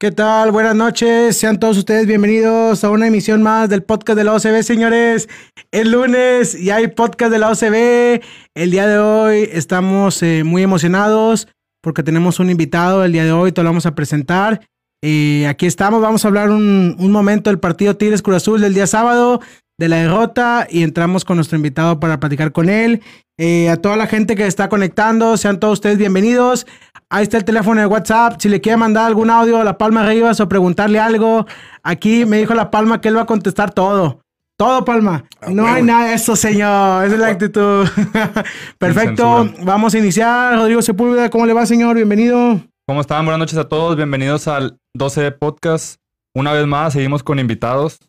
[0.00, 0.52] ¿Qué tal?
[0.52, 1.36] Buenas noches.
[1.36, 5.28] Sean todos ustedes bienvenidos a una emisión más del podcast de la OCB, señores.
[5.72, 8.22] El lunes y hay podcast de la OCB.
[8.54, 11.48] El día de hoy estamos eh, muy emocionados
[11.82, 13.04] porque tenemos un invitado.
[13.04, 14.60] El día de hoy te lo vamos a presentar.
[15.02, 18.74] Eh, aquí estamos, vamos a hablar un, un momento del partido Tigres Cruz Azul del
[18.74, 19.40] día sábado,
[19.78, 23.00] de la derrota y entramos con nuestro invitado para platicar con él.
[23.38, 26.66] Eh, a toda la gente que está conectando, sean todos ustedes bienvenidos.
[27.08, 28.40] Ahí está el teléfono de WhatsApp.
[28.40, 31.46] Si le quiere mandar algún audio a La Palma Rivas o preguntarle algo,
[31.84, 34.20] aquí me dijo La Palma que él va a contestar todo.
[34.56, 35.24] Todo, Palma.
[35.40, 37.04] Ah, no hay nada de eso, señor.
[37.04, 37.86] Esa es la actitud.
[38.78, 39.48] Perfecto.
[39.62, 40.56] Vamos a iniciar.
[40.56, 41.94] Rodrigo Sepúlveda, ¿cómo le va, señor?
[41.94, 42.60] Bienvenido.
[42.84, 43.24] ¿Cómo están?
[43.24, 43.94] Buenas noches a todos.
[43.94, 46.00] Bienvenidos al 12 Podcast.
[46.34, 48.00] Una vez más, seguimos con invitados.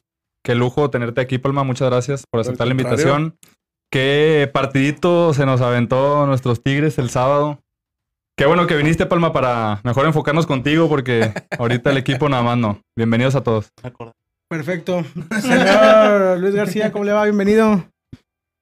[0.43, 1.63] Qué lujo tenerte aquí, Palma.
[1.63, 3.35] Muchas gracias por aceptar la invitación.
[3.91, 7.59] Qué partidito se nos aventó nuestros Tigres el sábado.
[8.37, 12.57] Qué bueno que viniste, Palma, para mejor enfocarnos contigo, porque ahorita el equipo nada más
[12.57, 12.81] no.
[12.95, 13.69] Bienvenidos a todos.
[14.49, 15.03] Perfecto.
[15.41, 17.23] Señor Luis García, ¿cómo le va?
[17.25, 17.85] Bienvenido.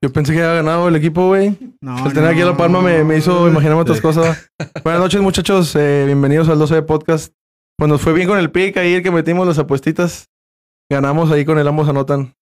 [0.03, 1.57] Yo pensé que había ganado el equipo, güey.
[1.81, 4.49] No, El tener aquí a La Palma me, me hizo imaginarme otras cosas.
[4.83, 5.75] Buenas noches, muchachos.
[5.75, 7.33] Eh, bienvenidos al 12 de podcast.
[7.77, 10.29] Pues nos fue bien con el pick ahí, el que metimos las apuestitas.
[10.91, 12.33] Ganamos ahí con el ambos anotan.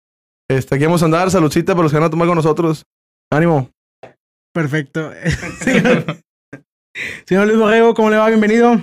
[0.50, 1.32] Este, aquí vamos a andar.
[1.32, 2.84] Saludcita para los que van a tomar con nosotros.
[3.32, 3.72] Ánimo.
[4.54, 5.12] Perfecto.
[5.60, 6.18] Señor,
[7.26, 8.28] Señor Luis Borrego, ¿cómo le va?
[8.28, 8.82] Bienvenido.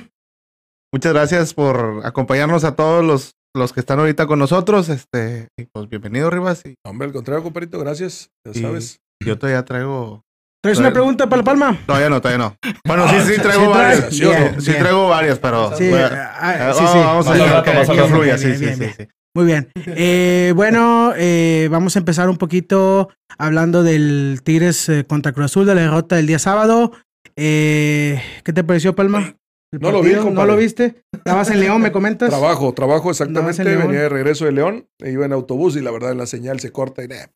[0.93, 4.89] Muchas gracias por acompañarnos a todos los, los que están ahorita con nosotros.
[4.89, 6.63] Este, pues bienvenido, Rivas.
[6.67, 8.29] Y Hombre, al contrario, compadrito, gracias.
[8.45, 8.99] Ya Y- sabes.
[9.25, 10.23] yo todavía traigo.
[10.63, 11.79] ¿Traes una pregunta para La Palma?
[11.87, 12.57] Todavía no, todavía no.
[12.87, 14.15] Bueno, sí, sí sí traigo varias.
[14.15, 15.77] Sí, traigo varias, pero.
[15.77, 16.99] Sí, bueno, ah, sí, vamos- sí.
[16.99, 18.39] Vamos a rato, que, fluya.
[18.39, 19.09] Sí, sí, sí.
[19.35, 19.71] Muy bien.
[19.87, 25.67] Eh, bueno, eh, vamos a empezar un poquito hablando del Tigres eh, contra Cruz Azul,
[25.67, 26.93] de la derrota del día sábado.
[27.37, 29.37] Eh, ¿Qué te pareció, Palma?
[29.73, 30.21] ¿El No lo vi, partido?
[30.21, 30.51] ¿No compadre.
[30.53, 31.03] lo viste?
[31.15, 32.29] ¿Estabas en León, me comentas?
[32.29, 33.65] Trabajo, trabajo exactamente.
[33.65, 36.71] Venía de regreso de León, e iba en autobús y la verdad la señal se
[36.71, 37.31] corta y nada.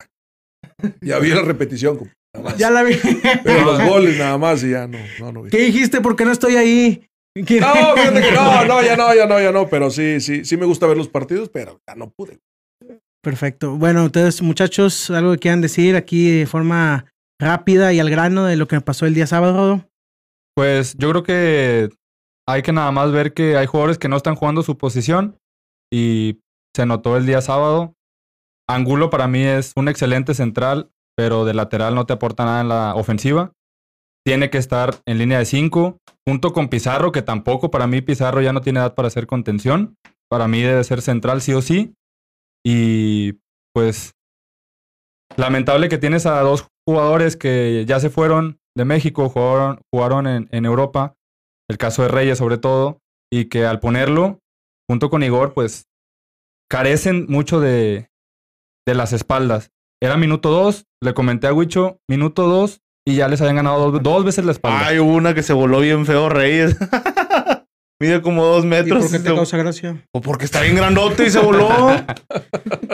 [1.01, 1.97] Ya vi la repetición.
[1.97, 2.57] compa, nada más.
[2.57, 2.95] Ya la vi.
[3.43, 5.49] Pero los goles nada más y ya no, no, no vi.
[5.49, 5.99] ¿Qué dijiste?
[6.01, 7.07] ¿Por qué no estoy ahí?
[7.45, 9.67] ¿Qué- No, fíjate que no, no, ya no, ya no, ya no.
[9.69, 12.39] Pero sí, sí, sí me gusta ver los partidos, pero ya no pude.
[13.23, 13.75] Perfecto.
[13.77, 17.05] Bueno, ustedes, muchachos, algo que quieran decir aquí de forma
[17.41, 19.89] rápida y al grano de lo que pasó el día sábado, Rodo?
[20.55, 21.89] Pues yo creo que
[22.47, 25.37] hay que nada más ver que hay jugadores que no están jugando su posición
[25.93, 26.39] y
[26.75, 27.93] se notó el día sábado.
[28.69, 32.69] Angulo para mí es un excelente central, pero de lateral no te aporta nada en
[32.69, 33.51] la ofensiva.
[34.27, 38.41] Tiene que estar en línea de 5, junto con Pizarro, que tampoco para mí Pizarro
[38.41, 39.95] ya no tiene edad para hacer contención.
[40.29, 41.95] Para mí debe ser central sí o sí.
[42.61, 43.39] Y
[43.73, 44.15] pues
[45.37, 51.15] lamentable que tienes a dos jugadores que ya se fueron de México, jugaron, en, Europa,
[51.69, 52.99] el caso de Reyes sobre todo,
[53.31, 54.39] y que al ponerlo
[54.89, 55.85] junto con Igor, pues
[56.69, 58.09] carecen mucho de,
[58.85, 59.71] de las espaldas.
[60.03, 64.03] Era minuto dos, le comenté a Huicho, minuto dos, y ya les habían ganado dos,
[64.03, 64.87] dos veces la espalda.
[64.87, 66.75] Ay, hubo una que se voló bien feo, Reyes.
[67.99, 68.99] Mide como dos ¿Y metros.
[69.05, 70.05] por qué te Se- causa gracia?
[70.13, 71.69] O porque está bien grandote y se voló.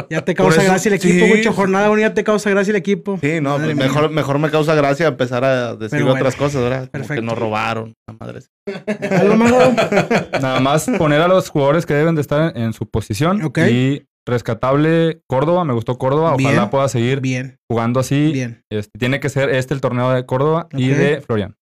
[0.09, 1.33] Ya te causa eso- gracia el equipo, sí.
[1.33, 3.17] mucho jornada unida te causa gracia el equipo.
[3.19, 6.13] Sí, no, pues mejor, mejor me causa gracia empezar a decir bueno.
[6.19, 6.79] otras cosas, ¿verdad?
[6.81, 7.15] Como Perfecto.
[7.15, 7.93] que nos robaron.
[8.07, 8.41] La madre.
[10.41, 13.43] Nada más poner a los jugadores que deben de estar en, en su posición.
[13.43, 13.59] Ok.
[13.69, 16.69] Y rescatable Córdoba, me gustó Córdoba, ojalá Bien.
[16.69, 18.31] pueda seguir Bien, jugando así.
[18.31, 18.63] bien.
[18.71, 21.55] Este, tiene que ser este el torneo de Córdoba y de Florian.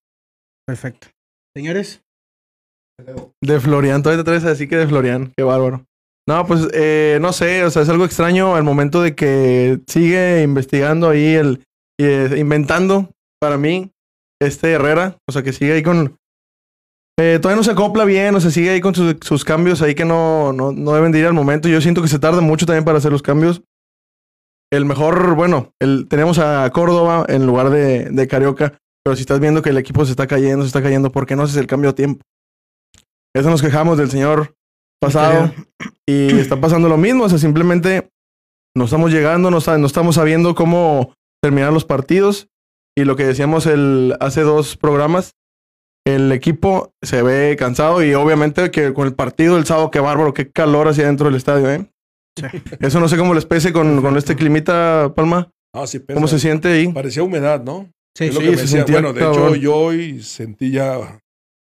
[0.67, 1.07] Perfecto.
[1.55, 2.01] Señores,
[3.43, 5.33] De Florian, todavía te traes así que de Florian.
[5.35, 5.85] Qué bárbaro.
[6.29, 10.43] No, pues eh, no sé, o sea, es algo extraño al momento de que sigue
[10.43, 11.63] investigando ahí el
[11.99, 13.91] eh, inventando para mí
[14.39, 16.15] este Herrera, o sea, que sigue ahí con
[17.21, 19.93] eh, todavía no se acopla bien, o sea, sigue ahí con sus, sus cambios ahí
[19.93, 21.69] que no, no, no deben de ir al momento.
[21.69, 23.61] Yo siento que se tarda mucho también para hacer los cambios.
[24.71, 29.39] El mejor, bueno, el, tenemos a Córdoba en lugar de, de Carioca, pero si estás
[29.39, 31.67] viendo que el equipo se está cayendo, se está cayendo, ¿por qué no haces el
[31.67, 32.25] cambio a tiempo?
[33.33, 34.55] Eso nos quejamos del señor
[34.99, 35.51] pasado
[36.07, 38.09] y está pasando lo mismo, o sea, simplemente
[38.75, 42.49] no estamos llegando, no, no estamos sabiendo cómo terminar los partidos
[42.95, 45.33] y lo que decíamos el, hace dos programas,
[46.15, 50.33] el equipo se ve cansado y obviamente que con el partido del sábado, qué bárbaro,
[50.33, 51.85] qué calor hacía dentro del estadio, ¿eh?
[52.37, 52.45] Sí.
[52.79, 55.49] Eso no sé cómo les pese con, con este climita, Palma.
[55.75, 56.15] No, sí, pesa.
[56.15, 56.87] ¿Cómo se siente ahí?
[56.87, 57.89] Parecía humedad, ¿no?
[58.17, 58.77] sí, Es lo sí, que me se decía.
[58.79, 61.19] sentía Bueno, de hecho, yo hoy sentí ya.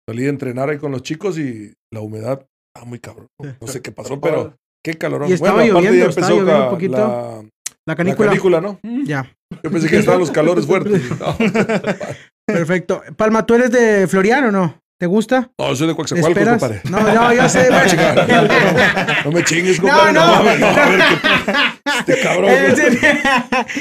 [0.09, 3.29] Salí a entrenar ahí con los chicos y la humedad está muy cabrón.
[3.61, 5.29] No, sé qué pasó, pero qué calorón.
[5.29, 6.97] Y estaba bueno, aparte lloviendo, ya estaba empezó lloviendo un poquito.
[6.97, 7.49] la, la
[7.87, 8.29] la canícula.
[8.31, 8.81] canícula, ¿no?
[9.05, 9.31] Ya,
[9.63, 11.03] Yo pensé que estaban los calores fuertes.
[11.19, 11.37] No.
[12.53, 13.03] perfecto.
[13.17, 14.81] Palma, ¿tú eres de Florian o no?
[15.01, 15.49] ¿Te gusta?
[15.57, 16.59] No, soy de Coaxacualcos, ¿Esperas?
[16.61, 16.81] compadre.
[16.91, 17.69] No, no, yo sé.
[17.73, 20.13] Ah, chica, no, no me chingues, compadre.
[20.13, 20.43] No, No, no.
[20.43, 22.51] mames, no, a ver, ¿qué- este cabrón.
[22.51, 23.23] El sen-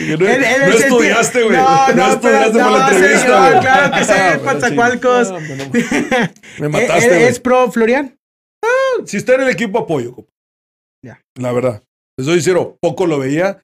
[0.09, 1.57] No- no el estudiaste, güey.
[1.57, 3.59] No, No no, estudiaste pero- para la no, entrevista, güey.
[3.61, 4.37] claro que sí, Ah.
[5.31, 5.69] No, no, no.
[5.71, 7.23] Me ¿Es, mataste, güey.
[7.23, 8.15] es pro Florian?
[9.05, 10.15] Si está en el equipo, apoyo.
[11.03, 11.19] Ya.
[11.35, 11.81] La verdad.
[12.17, 13.61] Les soy sincero, poco lo veía.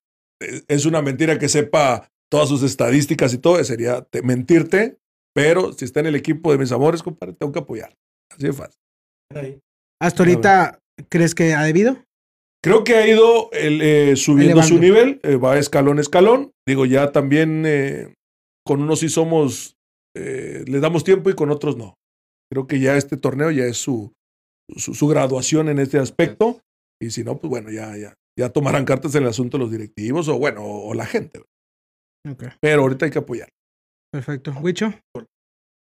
[0.68, 3.64] Es una mentira que sepa todas sus estadísticas y todo.
[3.64, 4.98] Sería te- mentirte.
[5.36, 7.96] Pero si está en el equipo de mis amores, compadre, tengo que apoyar.
[8.32, 8.80] Así de fácil.
[10.02, 11.98] Hasta ahorita, ¿crees que ha debido?
[12.64, 14.68] Creo que ha ido el, eh, subiendo Elevando.
[14.76, 16.52] su nivel, eh, va escalón a escalón.
[16.68, 18.14] Digo, ya también eh,
[18.66, 19.76] con unos sí somos,
[20.16, 21.96] eh, le damos tiempo y con otros no.
[22.52, 24.14] Creo que ya este torneo ya es su,
[24.76, 26.62] su, su graduación en este aspecto.
[27.02, 30.28] Y si no, pues bueno, ya, ya, ya tomarán cartas en el asunto los directivos
[30.30, 31.42] o bueno, o, o la gente.
[32.62, 33.50] Pero ahorita hay que apoyar.
[34.12, 34.52] perfecto.
[34.62, 34.94] Wicho,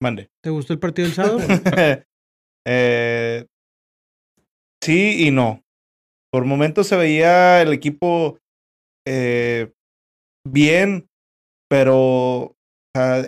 [0.02, 0.28] Mande.
[0.42, 1.38] ¿te gustó el partido del sábado?
[2.64, 3.44] Eh,
[4.82, 5.62] sí y no.
[6.32, 8.38] Por momentos se veía el equipo
[9.04, 9.72] eh,
[10.48, 11.08] bien,
[11.68, 12.54] pero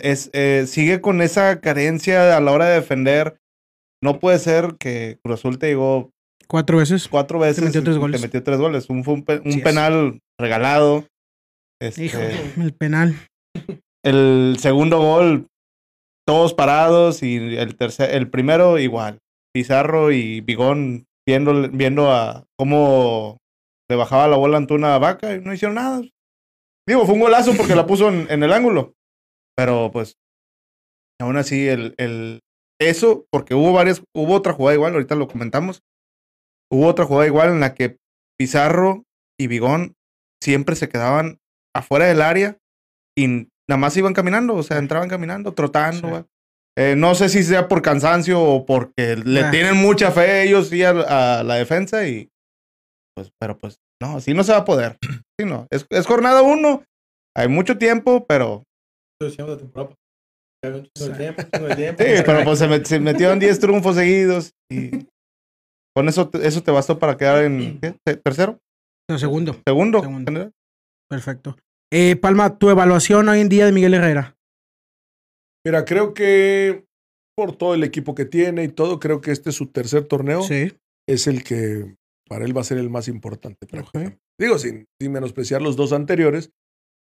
[0.01, 3.37] es, eh, sigue con esa carencia a la hora de defender.
[4.01, 6.11] No puede ser que Cruz Azul te llegó
[6.47, 7.07] Cuatro veces.
[7.09, 8.21] cuatro veces metió tres goles.
[8.21, 8.89] te metió tres goles.
[8.89, 9.63] Un, fue un, pe- un Sí es.
[9.65, 11.05] penal regalado.
[11.81, 13.15] Este, Hijo, el penal.
[14.03, 15.47] el segundo gol,
[16.25, 19.19] todos parados y el tercer, el primero igual.
[19.53, 23.37] Pizarro y Bigón viendo, viendo a cómo
[23.89, 26.01] le bajaba la bola a Antuna a Vaca y no hicieron nada.
[26.87, 28.93] Digo, fue un golazo porque la puso en, en el ángulo.
[29.55, 30.17] Pero pues,
[31.19, 32.41] aún así, el, el,
[32.79, 35.81] eso, porque hubo varias, hubo otra jugada igual, ahorita lo comentamos.
[36.69, 37.97] Hubo otra jugada igual en la que
[38.37, 39.03] Pizarro
[39.39, 39.95] y Bigón
[40.41, 41.39] siempre se quedaban
[41.75, 42.57] afuera del área
[43.17, 43.27] y
[43.69, 46.19] nada más iban caminando, o sea, entraban caminando, trotando.
[46.19, 46.25] Sí.
[46.77, 49.51] Eh, no sé si sea por cansancio o porque le Ah.
[49.51, 52.29] tienen mucha fe ellos sí a, a la defensa y
[53.15, 54.97] pues, pero pues no, así no se va a poder.
[55.39, 55.67] Sí, no.
[55.71, 56.83] Es, es jornada uno,
[57.35, 58.63] hay mucho tiempo, pero
[59.21, 59.37] sí,
[61.97, 65.07] pero pues se, met- se metieron 10 triunfos seguidos y
[65.95, 67.95] con eso, te- eso te bastó para quedar en ¿qué?
[68.05, 68.59] Te- tercero,
[69.09, 69.55] No, segundo.
[69.65, 70.01] segundo.
[70.01, 70.51] Segundo.
[71.09, 71.57] Perfecto.
[71.91, 74.35] Eh, Palma, tu evaluación hoy en día de Miguel Herrera.
[75.65, 76.85] Mira, creo que
[77.35, 80.41] por todo el equipo que tiene y todo, creo que este es su tercer torneo.
[80.41, 80.73] Sí.
[81.07, 81.95] es el que
[82.27, 83.67] para él va a ser el más importante.
[84.39, 86.51] Digo, sin, sin menospreciar los dos anteriores,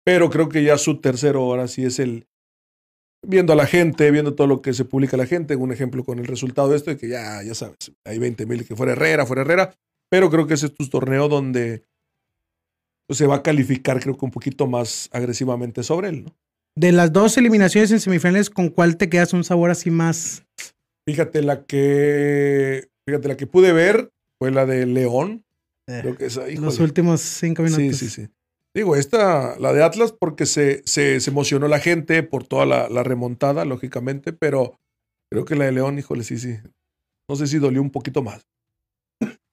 [0.03, 2.27] pero creo que ya su tercero ahora sí es el
[3.25, 6.19] viendo a la gente, viendo todo lo que se publica la gente, un ejemplo con
[6.19, 9.27] el resultado de esto, de que ya, ya sabes, hay 20 mil que fuera Herrera,
[9.27, 9.75] fuera Herrera,
[10.09, 11.85] pero creo que ese es tu torneo donde
[13.07, 16.35] pues, se va a calificar, creo que un poquito más agresivamente sobre él, ¿no?
[16.75, 20.45] De las dos eliminaciones en semifinales, ¿con cuál te quedas un sabor así más?
[21.05, 25.43] Fíjate, la que, fíjate, la que pude ver fue la de León.
[25.87, 27.97] eh, Creo que esa, los últimos cinco minutos?
[27.97, 28.29] Sí, sí, sí.
[28.73, 32.87] Digo, esta, la de Atlas, porque se, se, se emocionó la gente por toda la,
[32.87, 34.79] la remontada, lógicamente, pero
[35.29, 36.57] creo que la de León, híjole, sí, sí.
[37.27, 38.47] No sé si dolió un poquito más.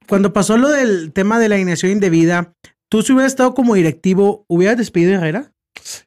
[0.07, 2.55] Cuando pasó lo del tema de la alineación indebida,
[2.91, 5.53] ¿tú si hubieras estado como directivo, hubieras despedido a Herrera?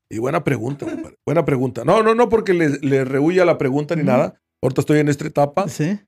[0.09, 0.85] Y buena pregunta,
[1.25, 1.85] buena pregunta.
[1.85, 4.41] No, no, no, porque le, le rehuya la pregunta ni nada.
[4.63, 5.67] Ahorita estoy en esta etapa.
[5.67, 6.00] Sí.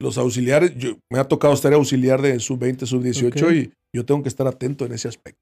[0.00, 3.52] Los auxiliares, yo, me ha tocado estar auxiliar de sub-20, sub-18 Ok.
[3.52, 5.40] y yo tengo que estar atento en ese aspecto.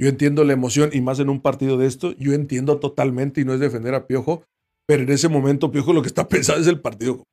[0.00, 3.44] Yo entiendo la emoción y más en un partido de esto, yo entiendo totalmente y
[3.44, 4.44] no es defender a Piojo,
[4.86, 7.24] pero en ese momento Piojo lo que está pensando es el partido.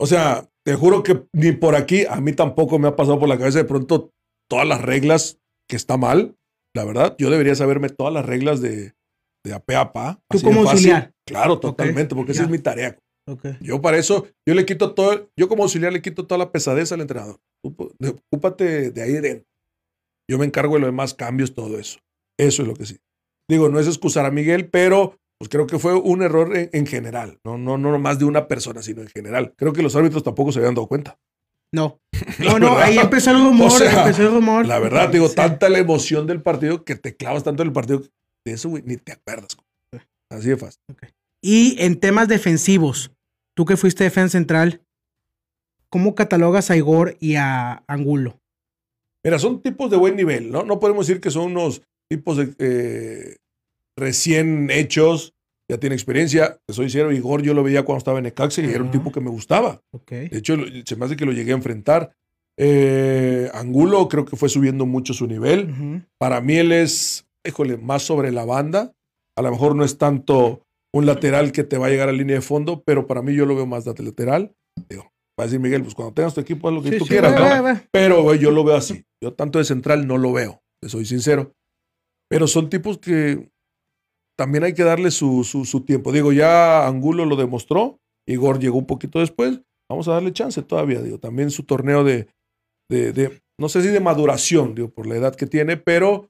[0.00, 3.28] O sea, te juro que ni por aquí, a mí tampoco me ha pasado por
[3.28, 4.10] la cabeza de pronto
[4.48, 5.38] todas las reglas
[5.68, 6.36] que está mal,
[6.74, 7.14] la verdad.
[7.18, 8.94] Yo debería saberme todas las reglas de,
[9.44, 10.20] de a pe a pa.
[10.28, 11.12] Tú como auxiliar.
[11.26, 12.98] Claro, totalmente, porque esa es mi tarea.
[13.60, 16.92] Yo para eso, yo le quito todo, yo como auxiliar le quito toda la pesadez
[16.92, 17.38] al entrenador.
[17.62, 19.46] Ocúpate de ahí dentro.
[20.30, 21.98] Yo me encargo de los demás cambios, todo eso.
[22.38, 22.98] Eso es lo que sí.
[23.48, 26.86] Digo, no es excusar a Miguel, pero pues creo que fue un error en, en
[26.86, 27.38] general.
[27.44, 29.54] No, no, no más de una persona, sino en general.
[29.56, 31.18] Creo que los árbitros tampoco se habían dado cuenta.
[31.72, 32.00] No.
[32.38, 34.66] La No, no, ahí empezó el rumor, O sea, empezó el rumor.
[34.66, 35.34] La verdad, digo, Sí.
[35.36, 38.02] tanta la emoción del partido que te clavas tanto en el partido
[38.44, 39.56] de eso, güey, ni te acuerdas.
[39.92, 40.02] güey.
[40.30, 40.80] Así de fácil.
[41.42, 43.12] Y en temas defensivos,
[43.54, 44.82] tú que fuiste defensa central,
[45.90, 48.40] ¿cómo catalogas a Igor y a Angulo?
[49.24, 50.62] Mira, son tipos de buen nivel, ¿no?
[50.64, 53.36] No podemos decir que son unos tipos de, eh,
[53.96, 55.34] recién hechos,
[55.70, 56.58] ya tiene experiencia.
[56.68, 59.20] Soy sincero, Igor yo lo veía cuando estaba en Necaxa y era un tipo que
[59.20, 59.80] me gustaba.
[60.08, 62.14] De hecho, se me hace que lo llegué a enfrentar.
[62.56, 66.04] Eh, Angulo creo que fue subiendo mucho su nivel.
[66.18, 68.92] Para mí él es, híjole, más sobre la banda.
[69.36, 72.36] A lo mejor no es tanto un lateral que te va a llegar a línea
[72.36, 74.52] de fondo, pero para mí yo lo veo más de lateral.
[74.88, 75.04] Digo,
[75.38, 77.10] va a decir Miguel, pues cuando tengas tu equipo haz lo que Sí, tú sí,
[77.10, 77.44] quieras, va, ¿no?
[77.44, 77.82] va, va.
[77.92, 79.04] Pero yo lo veo así.
[79.22, 81.52] Yo tanto de central no lo veo, te soy sincero.
[82.28, 83.50] Pero son tipos que
[84.38, 86.12] también hay que darle su, su, su tiempo.
[86.12, 89.60] Digo, ya Angulo lo demostró, Igor llegó un poquito después.
[89.90, 91.18] Vamos a darle chance todavía, digo.
[91.18, 92.28] También su torneo de,
[92.90, 96.28] de, de- no sé si de maduración, digo, por la edad que tiene, pero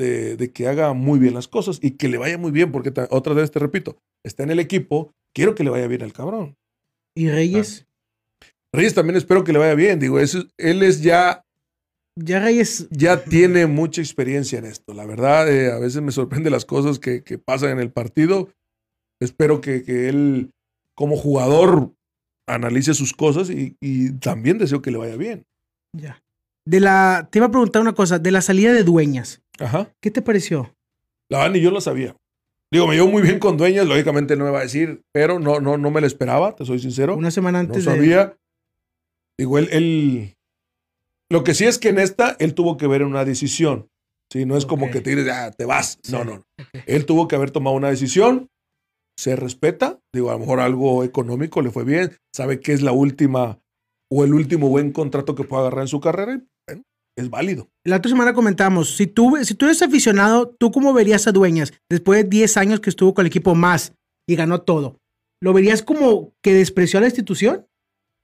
[0.00, 2.92] de, de que haga muy bien las cosas y que le vaya muy bien, porque
[3.10, 6.56] otra vez te repito, está en el equipo, quiero que le vaya bien al cabrón.
[7.16, 7.86] ¿Y Reyes?
[8.74, 11.44] Reyes también espero que le vaya bien, digo, es- él es ya
[12.16, 12.88] Ya Reyes.
[12.90, 14.92] ya tiene mucha experiencia en esto.
[14.92, 18.50] La verdad, eh, a veces me sorprende las cosas que, que pasan en el partido.
[19.20, 20.50] Espero que, que él,
[20.94, 21.92] como jugador,
[22.46, 25.46] analice sus cosas y, y también deseo que le vaya bien.
[25.96, 26.22] Ya.
[26.66, 29.90] De la, te iba a preguntar una cosa, de la salida de dueñas, Ajá.
[30.00, 30.74] ¿qué te pareció?
[31.28, 32.14] La verdad, ni yo lo sabía.
[32.72, 35.60] Digo, me llevo muy bien con dueñas, lógicamente no me va a decir, pero no,
[35.60, 37.16] no, no me lo esperaba, te soy sincero.
[37.16, 37.90] Una semana no antes de...
[37.90, 38.36] sabía.
[39.38, 40.34] Digo, él, él-
[41.32, 43.88] Lo que sí es que en esta, él tuvo que ver una decisión.
[44.30, 45.98] Sí, no es como que te dices, ah, te vas.
[46.10, 46.44] No, no.
[46.86, 48.50] Él tuvo que haber tomado una decisión.
[49.18, 49.98] Se respeta.
[50.12, 52.14] Digo, a lo mejor algo económico le fue bien.
[52.36, 53.58] Sabe que es la última
[54.10, 56.34] o el último buen contrato que puede agarrar en su carrera.
[56.34, 56.82] Y, bueno,
[57.16, 57.70] es válido.
[57.86, 61.72] La otra semana comentamos, si tú, si tú eres aficionado, ¿tú cómo verías a Dueñas
[61.88, 63.94] después de 10 años que estuvo con el equipo más
[64.28, 64.98] y ganó todo?
[65.42, 67.66] ¿Lo verías como que despreció a la institución?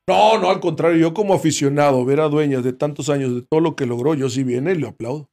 [0.08, 0.98] No, no, al contrario.
[0.98, 4.28] Yo como aficionado, ver a dueñas de tantos años, de todo lo que logró, yo
[4.30, 5.28] sí viene y le aplaudo.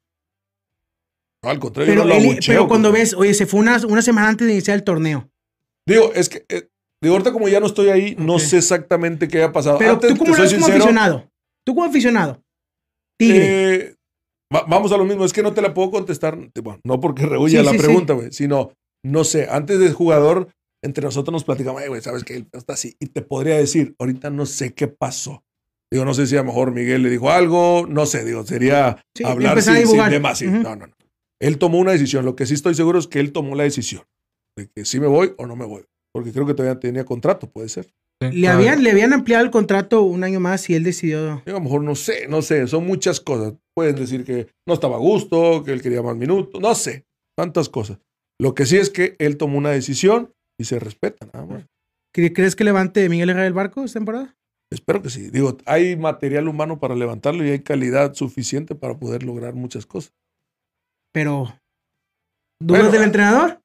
[1.43, 3.77] No, al contrario, Pero, yo no lo él- pero cuando ves, oye, se fue una,
[3.87, 5.29] una semana antes de iniciar el torneo.
[5.87, 6.67] Digo, es que, eh,
[7.01, 9.77] digo, ahorita como ya no estoy ahí, no sé exactamente qué haya pasado.
[9.77, 11.29] Pero Antes, tú como sincero, aficionado.
[11.65, 12.41] Tú como aficionado.
[13.19, 13.75] Tigre.
[13.75, 13.95] eh,
[14.53, 17.25] va- vamos a lo mismo, es que no te la puedo contestar, bueno, no porque
[17.25, 18.71] rehuya Sí, la sí, pregunta, güey, sino,
[19.05, 20.49] no sé, antes del jugador,
[20.83, 23.95] entre nosotros nos platicamos, "Ay, güey, sabes que él está así, y te podría decir,
[23.99, 25.43] ahorita no sé qué pasó.
[25.91, 29.03] Digo, no sé si a lo mejor Miguel le dijo algo, no sé, digo, sería
[29.15, 30.57] Sí, hablar sin, sin demás, sí, Ujú.
[30.57, 30.93] no, no, no.
[31.41, 34.03] Él tomó una decisión, lo que sí estoy seguro es que él tomó la decisión
[34.57, 37.49] de que sí me voy o no me voy, porque creo que todavía tenía contrato,
[37.49, 37.85] puede ser.
[38.21, 38.57] Sí, le, claro.
[38.59, 41.43] habían, le habían ampliado el contrato un año más y él decidió.
[41.45, 43.53] Yo a lo mejor no sé, no sé, son muchas cosas.
[43.75, 47.05] Pueden decir que no estaba a gusto, que él quería más minutos, no sé,
[47.37, 47.99] tantas cosas.
[48.39, 51.65] Lo que sí es que él tomó una decisión y se respeta, nada más.
[52.15, 54.35] ¿Cre- ¿Crees que levante Miguel Herrera el barco esta temporada?
[54.71, 55.29] Espero que sí.
[55.29, 60.13] Digo, hay material humano para levantarlo y hay calidad suficiente para poder lograr muchas cosas.
[61.13, 61.59] Pero.
[62.61, 63.05] ¿Dudas Bueno, del ah.
[63.05, 63.61] entrenador?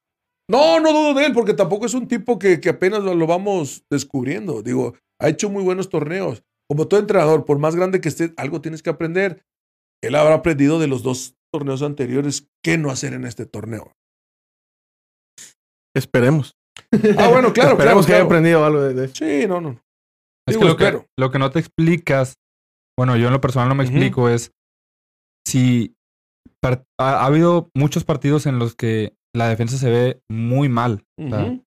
[0.50, 3.26] No, no dudo de él, porque tampoco es un tipo que, que apenas lo, lo
[3.26, 4.62] vamos descubriendo.
[4.62, 6.42] Digo, ha hecho muy buenos torneos.
[6.68, 9.44] Como todo entrenador, por más grande que esté, algo tienes que aprender.
[10.02, 13.92] Él habrá aprendido de los dos torneos anteriores qué no hacer en este torneo.
[15.94, 16.56] Esperemos.
[17.16, 19.14] Ah, bueno, claro, claro, Esperemos que haya aprendido algo de, de eso.
[19.14, 19.80] Sí, no, no.
[20.48, 22.34] Es Digo, que lo, que lo que no te explicas,
[22.98, 24.52] bueno, yo en lo personal no me explico, es
[25.46, 25.94] si
[26.64, 31.04] ha, ha habido muchos partidos en los que la defensa se ve muy mal.
[31.18, 31.58] O sea,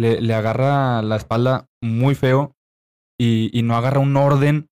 [0.00, 2.54] le, le agarra la espalda muy feo
[3.20, 4.68] y, y no agarra un orden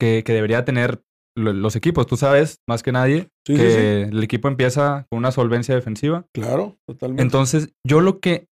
[0.00, 1.02] que, que debería tener
[1.36, 2.06] lo- los equipos.
[2.06, 3.76] Tú sabes, más que nadie, Sí, que sí,
[4.10, 4.16] sí.
[4.16, 6.24] el equipo empieza con una solvencia defensiva.
[6.34, 7.22] Claro, totalmente.
[7.22, 8.46] Entonces, yo lo que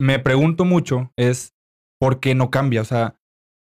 [0.00, 1.54] me pregunto mucho es
[2.00, 2.82] por qué no cambia.
[2.82, 3.16] O sea,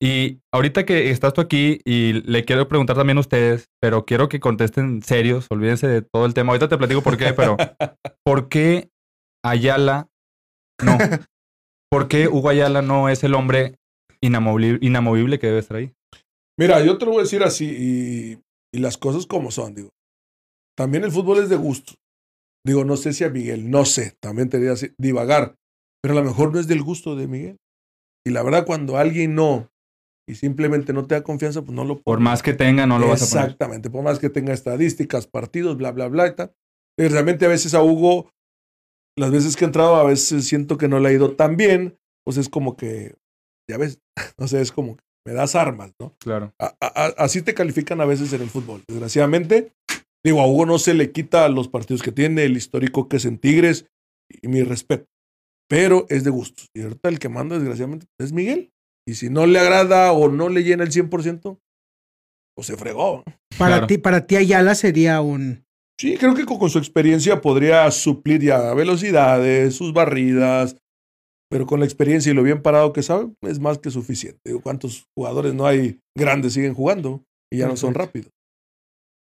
[0.00, 4.28] y ahorita que estás tú aquí y le quiero preguntar también a ustedes, pero quiero
[4.28, 6.52] que contesten serios, olvídense de todo el tema.
[6.52, 7.56] Ahorita te platico por qué, pero
[8.24, 8.90] ¿por qué
[9.44, 10.08] Ayala
[10.82, 10.98] no?
[11.90, 13.76] ¿Por qué Hugo Ayala no es el hombre
[14.20, 15.92] inamovible, inamovible que debe estar ahí?
[16.58, 18.40] Mira, yo te lo voy a decir así y,
[18.74, 19.90] y las cosas como son, digo.
[20.76, 21.94] También el fútbol es de gusto.
[22.64, 25.54] Digo, no sé si a Miguel, no sé, también te diría así, divagar,
[26.02, 27.56] pero a lo mejor no es del gusto de Miguel.
[28.26, 29.70] Y la verdad, cuando alguien no,
[30.28, 32.24] y simplemente no te da confianza, pues no lo Por pone.
[32.24, 33.44] más que tenga, no lo vas a poner.
[33.46, 36.52] Exactamente, por más que tenga estadísticas, partidos, bla, bla, bla y tal.
[36.98, 38.30] Y realmente a veces a Hugo,
[39.16, 41.96] las veces que he entrado, a veces siento que no le ha ido tan bien,
[42.26, 43.14] pues es como que,
[43.70, 44.00] ya ves,
[44.38, 46.14] no sé, es como que me das armas, ¿no?
[46.18, 46.52] Claro.
[46.60, 48.82] A- a- a- así te califican a veces en el fútbol.
[48.88, 49.72] Desgraciadamente,
[50.24, 53.24] digo, a Hugo no se le quita los partidos que tiene, el histórico que es
[53.24, 53.86] en Tigres,
[54.42, 55.06] y mi respeto.
[55.68, 56.68] Pero es de gustos.
[56.74, 58.70] Y ahorita el que manda, desgraciadamente, es Miguel.
[59.06, 61.58] Y si no le agrada o no le llena el 100%,
[62.56, 63.22] pues se fregó.
[63.58, 63.86] Para, Claro.
[63.86, 65.64] ti, para ti, Ayala sería un.
[66.00, 70.76] Sí, creo que con, con su experiencia podría suplir ya velocidades, sus barridas,
[71.50, 74.38] pero con la experiencia y lo bien parado que sabe, es más que suficiente.
[74.44, 78.30] Digo, ¿cuántos jugadores no hay grandes siguen jugando y ya no son rápidos?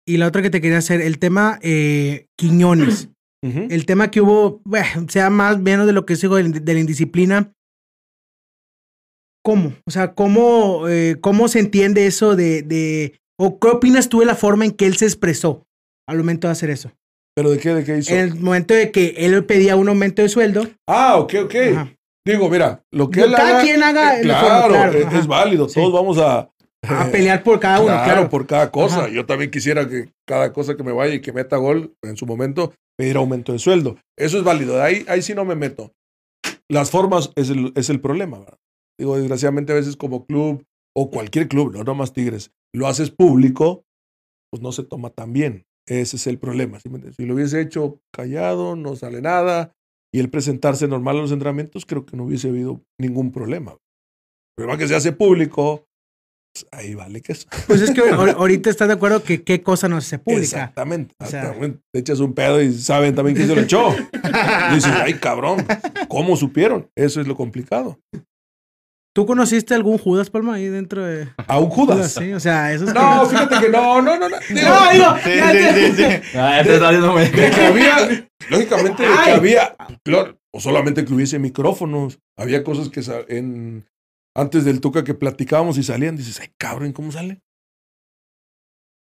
[0.07, 3.09] Y la otra que te quería hacer, el tema eh, Quiñones.
[3.45, 3.67] Ujú.
[3.69, 6.75] el tema que hubo, bueno, sea más menos de lo que es hijo de, de
[6.75, 7.53] la indisciplina.
[9.45, 9.75] ¿Cómo?
[9.87, 13.21] O sea, ¿cómo, eh, cómo se entiende eso de, de...
[13.39, 15.67] ¿O qué opinas tú de la forma en que él se expresó
[16.09, 16.93] al momento de hacer eso?
[17.37, 17.75] ¿Pero de qué?
[17.75, 18.15] ¿De qué hizo?
[18.15, 20.67] En el momento de que él pedía un aumento de sueldo.
[20.89, 21.55] Ah, ok, ok.
[21.73, 21.95] Ajá.
[22.27, 25.27] Digo, mira, lo que él cada haga, quien haga eh, la claro, forma, claro, es,
[25.27, 25.69] válido.
[25.69, 25.75] Sí.
[25.75, 26.51] Todos vamos a,
[26.89, 28.29] A pelear por cada uno, claro, claro.
[28.29, 29.05] por cada cosa.
[29.05, 29.09] Ajá.
[29.09, 32.27] Yo también quisiera que cada cosa que me vaya y que meta gol en su
[32.27, 33.97] momento, pedir aumento de sueldo.
[34.19, 34.83] Eso es válido.
[34.83, 35.93] Ahí, ahí sí no me meto.
[36.69, 38.39] Las formas es el, es el problema.
[38.39, 38.59] ¿verdad?
[38.99, 40.65] Digo, desgraciadamente a veces como club
[40.97, 43.85] o cualquier club, no nomás Tigres, lo haces público,
[44.51, 45.67] pues no se toma tan bien.
[45.87, 46.81] Ese es el problema.
[46.81, 46.89] ¿sí?
[47.17, 49.75] Si lo hubiese hecho callado, no sale nada,
[50.15, 53.73] y el presentarse normal a los entrenamientos, creo que no hubiese habido ningún problema.
[53.73, 53.79] El
[54.57, 55.87] problema que se hace público,
[56.73, 57.47] ahí vale que eso.
[57.67, 60.43] Pues es que ahor- ahorita estás de acuerdo que qué cosa no se publica.
[60.43, 61.15] Exactamente.
[61.19, 61.55] O sea-
[61.93, 63.95] te echas un pedo y saben también quién se lo echó.
[64.71, 65.67] Y dices, ay, cabrón,
[66.09, 66.89] ¿cómo supieron?
[66.97, 67.99] Eso es lo complicado.
[69.17, 72.15] ¿Tú conociste algún Judas Palma ahí dentro de A un Judas.
[72.15, 74.29] Sí, o sea, eso es No, fíjate que no, no, no.
[74.29, 74.37] no.
[74.49, 76.37] Digo, No, digo, Sí, ya sí, sí, sí.
[76.37, 81.15] Ah, te está viendo de que había, lógicamente, de que había, claro, o solamente que
[81.15, 82.19] hubiese micrófonos.
[82.37, 83.87] Había cosas que en,
[84.37, 87.41] antes del Tuca que platicábamos y salían, dices, ay, cabrón, ¿cómo sale?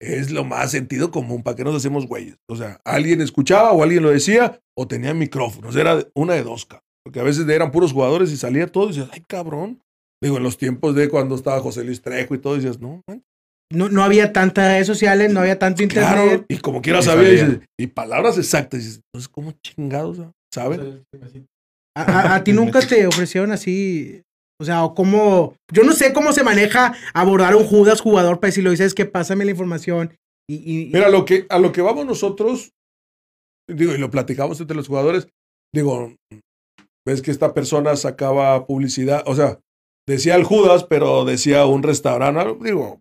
[0.01, 2.37] Es lo más sentido común, ¿para qué nos hacemos güeyes?
[2.49, 5.75] O sea, alguien escuchaba o alguien lo decía o tenía micrófonos.
[5.75, 6.85] Era una de dos, cabrón.
[7.05, 9.79] Porque a veces eran puros jugadores y salía todo y dices, ay, cabrón.
[10.23, 13.23] Digo, en los tiempos de cuando estaba José Luis Trejo y todo, dices, no, man,
[13.71, 16.13] no, no había tantas redes sociales, no había tanto internet.
[16.13, 17.45] Claro, y como quiera Y sabía, salía.
[17.45, 20.17] dices, y palabras exactas, dices, entonces, ¿cómo chingados
[20.53, 21.03] saben?
[21.95, 24.21] A, a- a ti nunca te ofrecieron así,
[24.61, 28.39] o sea, o cómo, yo no sé cómo se maneja abordar a un Judas jugador
[28.39, 30.15] para decirlo, dices que pásame la información
[30.49, 32.71] y, y- y- Mira, lo que, a lo que vamos nosotros,
[33.67, 35.27] digo, y lo platicamos entre los jugadores,
[35.73, 36.13] digo,
[37.07, 39.59] ves que esta persona sacaba publicidad, o sea,
[40.07, 42.99] decía el Judas, pero decía un restaurante, digo,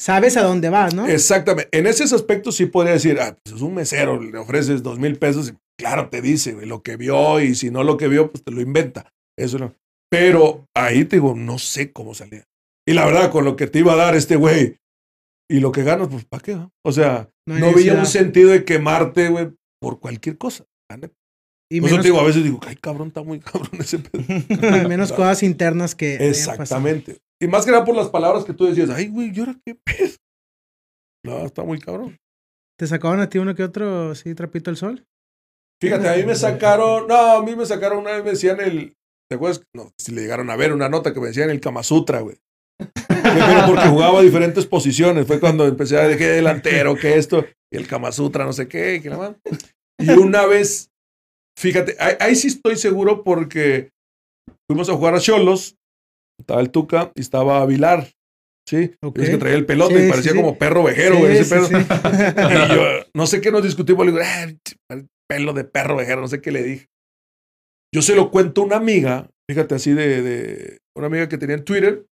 [0.00, 1.06] sabes a dónde vas, ¿no?
[1.06, 1.68] exactamente.
[1.76, 5.18] En ese aspecto sí podría decir, ah, pues es un mesero, le ofreces dos mil
[5.18, 8.42] pesos, y claro, te dice lo que vio, y si no lo que vio, pues
[8.44, 9.08] te lo inventa.
[9.38, 9.74] Eso no.
[10.12, 12.44] Pero ahí te digo, no sé cómo salía.
[12.86, 14.76] Y la verdad, con lo que te iba a dar este güey
[15.50, 16.58] y lo que ganas, pues ¿para qué?
[16.84, 20.66] O sea, No no, veía un sentido de quemarte, güey, por cualquier cosa.
[20.90, 21.14] neta.
[21.70, 24.00] y Por eso menos, te digo, a veces digo, ay, cabrón, está muy cabrón ese
[24.00, 24.22] pedo.
[24.88, 26.28] menos cosas internas que...
[26.28, 27.16] Exactamente.
[27.40, 29.74] Y más que nada por las palabras que tú decías, ay, güey, ¿y ahora qué
[29.84, 30.16] pedo?
[31.24, 32.18] No, está muy cabrón.
[32.78, 35.06] ¿Te sacaban a ti uno que otro, sí, trapito al sol?
[35.80, 38.94] Fíjate, a mí me sacaron, no, a mí me sacaron una vez, me decían el,
[39.32, 39.62] ¿te acuerdas?
[39.74, 42.36] No, si le llegaron a ver una nota que me decían el Kama Sutra, güey.
[42.78, 45.26] Pero porque jugaba a diferentes posiciones.
[45.26, 49.00] Fue cuando empecé a decir delantero, que esto, y el Kama Sutra, no sé qué,
[49.02, 49.34] que la.
[49.98, 50.90] Y una vez,
[51.58, 53.88] fíjate, ahí, ahí sí estoy seguro porque
[54.70, 55.76] fuimos a jugar a Cholos,
[56.38, 58.10] estaba el Tuca y estaba Vilar,
[58.68, 58.92] ¿sí?
[59.02, 59.18] Ok.
[59.20, 61.54] Es que traía el pelote Sí, y parecía sí, como perro vejero, Sí, güey, ese
[61.54, 61.68] pedo.
[61.70, 62.82] Y yo,
[63.14, 64.22] no sé qué nos discutimos, le digo,
[64.90, 66.88] "Ah, pelo de perro vejero, no sé qué le dije.
[67.94, 71.56] Yo se lo cuento a una amiga, fíjate así de, de una amiga que tenía
[71.56, 72.06] en Twitter.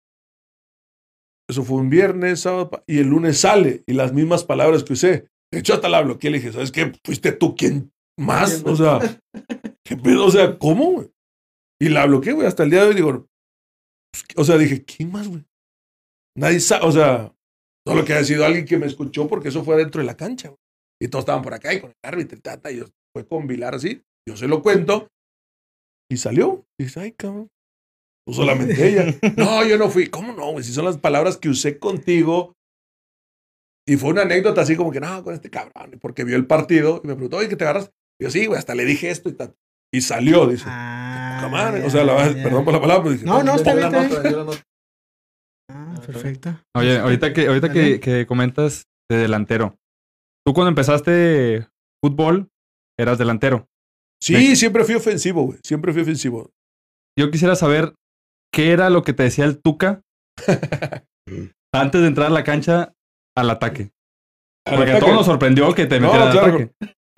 [1.50, 5.28] Eso fue un viernes, sábado, y el lunes sale, y las mismas palabras que usé.
[5.52, 6.92] De hecho, hasta la bloqueé, le dije, ¿sabes qué?
[7.06, 9.00] Fuiste tú quien más, o sea,
[9.86, 10.26] ¿qué pedo?
[10.26, 11.12] O sea, ¿cómo, güey?
[11.80, 13.28] Y la bloqueé, güey, hasta el día de hoy digo,
[14.12, 15.46] pues, o sea, dije, ¿quién más, güey?
[16.36, 17.34] Nadie sabe, o sea,
[17.88, 20.50] Solo que ha sido alguien que me escuchó porque eso fue dentro de la cancha.
[20.50, 20.60] güey.
[21.02, 22.70] Y todos estaban por acá y con el árbitro y tata.
[22.70, 24.04] Y yo, fue con Vilar así.
[24.28, 25.08] Yo se lo cuento.
[26.10, 26.65] Y salió.
[26.80, 27.50] Y dice, ay, cabrón.
[28.28, 29.06] No solamente ella.
[29.38, 30.08] No, yo no fui.
[30.08, 30.63] ¿Cómo no, güey?
[30.63, 32.54] Si son las palabras que usé contigo.
[33.88, 35.98] Y fue una anécdota así como que, no, con este cabrón.
[36.02, 37.91] Porque vio el partido y me preguntó, oye, ¿qué te agarras?
[38.20, 39.56] Y yo, sí, güey, hasta le dije esto y tal.
[39.93, 40.65] Y salió, dice.
[40.67, 42.43] Ah, ya, O sea, la- ya.
[42.43, 43.93] perdón por la palabra, pero dije, No, no, está bien.
[45.70, 46.60] Ah, perfecto.
[46.76, 49.78] Oye, ahorita que, ahorita que, que comentas de delantero.
[50.46, 51.67] Tú cuando empezaste
[52.04, 52.50] fútbol,
[53.00, 53.67] eras delantero.
[54.21, 55.60] Sí, siempre fui ofensivo, güey.
[55.63, 56.49] Siempre fui ofensivo.
[57.17, 57.93] Yo quisiera saber
[58.53, 60.01] qué era lo que te decía el Tuca
[61.73, 62.93] antes de entrar a la cancha
[63.36, 63.91] al ataque.
[64.65, 66.56] Al Porque a todos nos sorprendió que te No, metieran al claro.
[66.56, 66.73] ataque.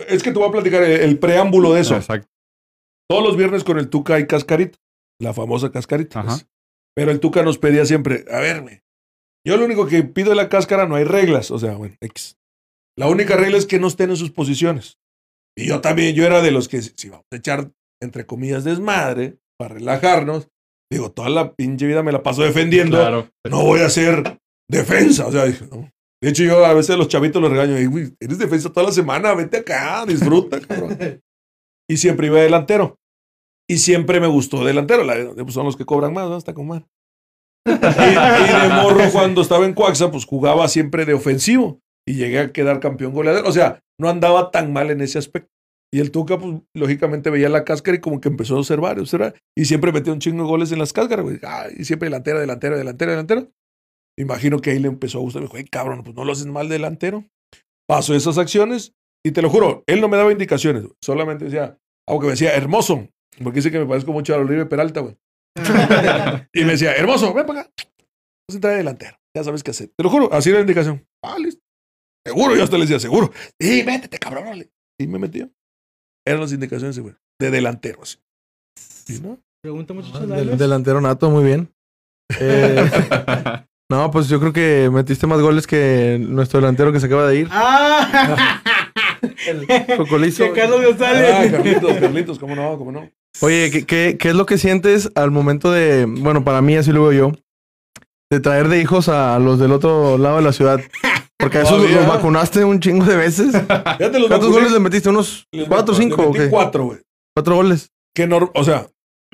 [0.08, 1.96] Es que te voy a platicar el, el preámbulo de eso.
[1.96, 2.28] Exacto.
[3.10, 4.78] Todos los viernes con el Tuca hay cascarita.
[5.22, 6.20] La famosa cascarita.
[6.20, 6.30] Ajá.
[6.30, 6.48] pues.
[6.96, 8.82] Pero el Tuca nos pedía siempre, a verme.
[9.46, 11.50] Yo lo único que pido de la cáscara no hay reglas.
[11.52, 12.38] O sea, bueno, X.
[12.98, 14.98] La única regla es que no estén en sus posiciones.
[15.58, 19.38] Y yo también, yo era de los que, si vamos a echar, entre comillas, desmadre,
[19.60, 20.48] para relajarnos,
[20.92, 22.98] digo, toda la pinche vida me la paso defendiendo.
[22.98, 23.30] Claro.
[23.50, 25.28] no voy a hacer defensa.
[25.28, 25.90] O sea, dije, no.
[26.22, 28.88] De hecho, yo a veces a los chavitos los regaño, "Ey, güey, eres defensa toda
[28.88, 30.98] la semana, vete acá, disfruta, cabrón.
[31.90, 32.98] Y siempre iba delantero.
[33.70, 35.04] Y siempre me gustó delantero.
[35.04, 36.38] La, pues son los que cobran más, ¿no?
[36.38, 36.86] Está con mal.
[37.68, 41.80] Y, y de morro, cuando estaba en Cuaxa, pues jugaba siempre de ofensivo.
[42.10, 43.46] Y llegué a quedar campeón goleador.
[43.46, 45.52] O sea, no andaba tan mal en ese aspecto.
[45.94, 49.36] Y el Tuca, pues, lógicamente veía la cáscara y como que empezó a observar, observar.
[49.56, 51.40] Y siempre metía un chingo de goles en las cáscaras, güey.
[51.44, 53.52] Ah, y siempre delantero, delantero, delantero, delantero.
[54.18, 55.44] Imagino que ahí le empezó a gustar.
[55.44, 57.26] Me dijo, ay, cabrón, pues no lo haces mal delantero.
[57.88, 58.94] Pasó esas acciones
[59.24, 60.86] y te lo juro, él no me daba indicaciones.
[61.04, 63.08] Solamente decía, aunque me decía, hermoso.
[63.44, 65.16] Porque dice que me parezco mucho a Olive Peralta, güey.
[66.54, 67.72] y me decía, hermoso, ven para acá.
[67.78, 69.16] Vas a entrar de delantero.
[69.36, 69.92] Ya sabes qué hacer.
[69.96, 71.06] Te lo juro, así era la indicación.
[71.24, 71.62] Ah, listo.
[72.26, 73.32] Seguro, yo hasta le decía, seguro.
[73.60, 74.44] Sí, métete, cabrón.
[74.48, 74.70] órale.
[75.00, 75.50] Y me metió.
[76.28, 77.16] Eran las indicaciones, güey.
[77.40, 78.18] De delantero, así.
[78.78, 79.40] ¿Sí, no?
[79.64, 80.22] Pregunta muchachos.
[80.22, 80.56] Del- dale.
[80.58, 81.72] delantero nato, muy bien.
[82.40, 82.86] Eh,
[83.92, 87.38] no, pues yo creo que metiste más goles que nuestro delantero que se acaba de
[87.40, 87.48] ir.
[87.50, 88.62] ¡Ah!
[89.98, 90.44] Cocolizo.
[90.54, 91.52] que Carlos Ah, González.
[91.52, 93.10] Carlitos, Carlitos, cómo no, cómo no.
[93.42, 96.92] Oye, ¿qué, qué, qué es lo que sientes al momento de, bueno, para mí así
[96.92, 97.40] lo veo yo,
[98.32, 100.80] de traer de hijos a los del otro lado de la ciudad?
[101.40, 103.54] Porque a esos los, los vacunaste un chingo de veces.
[104.00, 105.10] Los ¿Cuántos goles le metiste?
[105.10, 106.50] ¿Unos Les cuatro o cinco le metí?
[106.50, 107.00] Cuatro, güey.
[107.36, 107.92] Cuatro goles.
[108.14, 108.88] Que nor- o sea,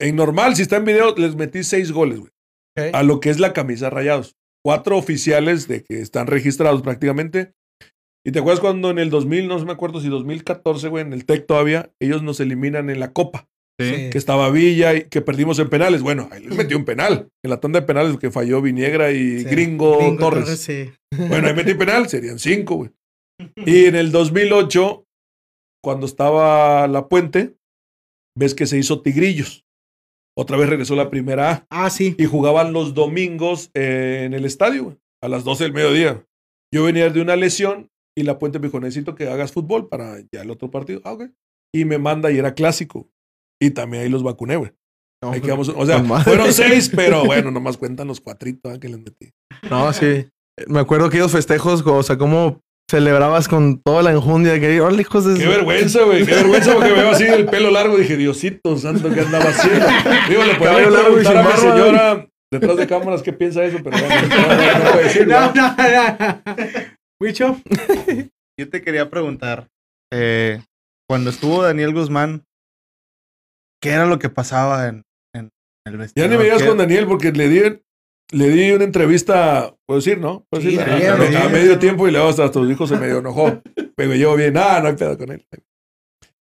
[0.00, 2.32] en normal, si está en video, les metí seis goles, güey.
[2.92, 4.34] A lo que es la camisa rayados.
[4.64, 7.52] Cuatro oficiales de que están registrados prácticamente.
[8.24, 11.24] Y te acuerdas cuando en el 2000, no me acuerdo si 2014, güey, en el
[11.26, 13.48] TEC todavía, ellos nos eliminan en la Copa.
[13.88, 14.10] Sí.
[14.10, 16.02] Que estaba Villa y que perdimos en penales.
[16.02, 17.28] Bueno, ahí les metió un penal.
[17.44, 19.44] En la tanda de penales que falló Viniegra y Sí.
[19.44, 20.58] Gringo, Gringo Torres.
[20.60, 20.90] sí.
[21.28, 22.90] Bueno, ahí metí penal, serían cinco, güey.
[23.66, 25.04] Y en el 2008,
[25.82, 27.54] cuando estaba la puente,
[28.38, 29.64] ves que se hizo Tigrillos.
[30.38, 31.66] Otra vez regresó la primera A.
[31.70, 32.14] Ah, sí.
[32.18, 36.24] Y jugaban los domingos en el estadio, güey, a las 12 del mediodía.
[36.72, 40.20] Yo venía de una lesión y la puente me dijo, necesito que hagas fútbol para
[40.32, 41.00] ya el otro partido.
[41.04, 41.30] Ah, ok.
[41.74, 43.08] Y me manda y era clásico.
[43.60, 44.72] Y también ahí los vacuné, güey.
[45.22, 48.98] Ahí quedamos- o sea, fueron seis, pero bueno, nomás cuentan los cuatritos ah, que les
[48.98, 49.30] metí.
[49.68, 50.26] No, sí.
[50.66, 55.02] Me acuerdo que aquellos festejos, o sea, cómo celebrabas con toda la enjundia que, órale,
[55.02, 55.38] hijos de...
[55.38, 56.24] Qué vergüenza, güey.
[56.24, 57.96] Qué vergüenza porque me veo así el pelo largo.
[57.96, 59.86] Dije, Diosito santo, ¿qué andaba haciendo?
[60.28, 63.96] Digo, le podría preguntar a mi barba, señora detrás de cámaras qué piensa eso, pero
[63.96, 66.42] bueno, no, no, no puede decir, No, no, no.
[67.20, 67.60] Wicho.
[68.58, 69.68] Yo te quería preguntar,
[70.12, 70.62] eh,
[71.08, 72.44] cuando estuvo Daniel Guzmán,
[73.82, 75.02] ¿qué era lo que pasaba en,
[75.34, 75.50] en
[75.86, 76.30] el Ya vestidor?
[76.30, 77.60] ni me digas ¿Qué- con Daniel porque le di,
[78.32, 80.44] le di una entrevista, puedo decir, ¿no?
[80.50, 83.60] Puedo decir, sí, a, medio tiempo y luego hasta tus hijos se medio enojó.
[83.96, 84.56] Me llevo bien.
[84.56, 85.44] Ah, no hay pedo con él.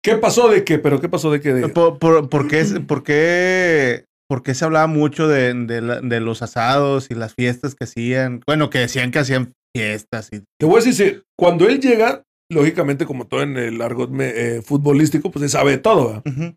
[0.05, 0.79] ¿Qué pasó de qué?
[0.79, 1.53] ¿Pero qué pasó de qué?
[1.55, 1.69] De...
[1.69, 6.21] ¿Por, por, por qué, por, qué, por qué se hablaba mucho de, de, la- de
[6.21, 8.41] los asados y las fiestas que hacían?
[8.47, 10.41] Bueno, que decían que hacían fiestas y...
[10.59, 15.31] Te voy a decir, cuando él llega, lógicamente, como todo en el argot eh, futbolístico,
[15.31, 16.23] pues se sabe todo.
[16.27, 16.55] Ujú.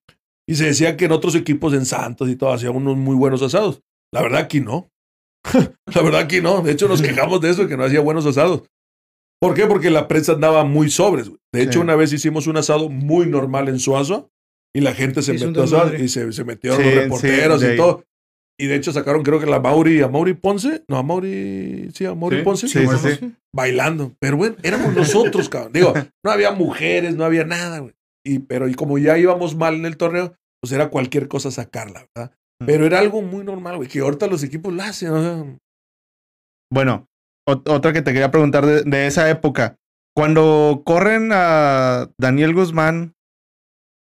[0.48, 3.42] Y se decía que en otros equipos, en Santos y todo, hacían unos muy buenos
[3.42, 3.82] asados.
[4.14, 4.90] La verdad aquí no.
[5.54, 6.62] la verdad aquí no.
[6.62, 8.64] De hecho, nos quejamos de eso, que no hacía buenos asados.
[9.42, 9.66] ¿Por qué?
[9.66, 11.32] Porque la prensa andaba muy sobres.
[11.54, 11.80] De hecho, Sí.
[11.80, 14.30] una vez hicimos un asado muy normal en Suazo
[14.74, 17.74] y la gente se metió a y se, se metieron Sí, los sí, reporteros de
[17.74, 18.04] y todo.
[18.58, 22.06] Y de hecho sacaron, creo que la Mauri, a Mauri Ponce, no, a Mauri, sí,
[22.06, 23.34] a Mauri Sí, Ponce, sí, sí, sí.
[23.54, 24.14] bailando.
[24.20, 25.74] Pero bueno, éramos nosotros, cabrón.
[25.74, 27.94] Digo, no había mujeres, no había nada, güey.
[28.26, 32.08] Y, pero y como ya íbamos mal en el torneo, pues era cualquier cosa sacarla,
[32.16, 32.32] ¿verdad?
[32.62, 32.66] Mm.
[32.66, 35.10] Pero era algo muy normal, güey, que ahorita los equipos la hacen.
[35.12, 35.58] o sea,
[36.72, 37.08] Bueno,
[37.48, 39.76] ot- otra que te quería preguntar de, de esa época.
[40.16, 43.14] Cuando corren a Daniel Guzmán,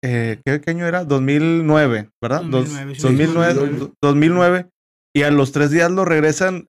[0.03, 1.03] eh, ¿qué, qué año era?
[1.03, 2.41] 2009, ¿verdad?
[2.43, 3.01] Dos- 2009, sí.
[3.01, 3.93] 2009, 2009.
[4.01, 4.69] 2009.
[5.15, 6.67] Y a los tres días lo regresan.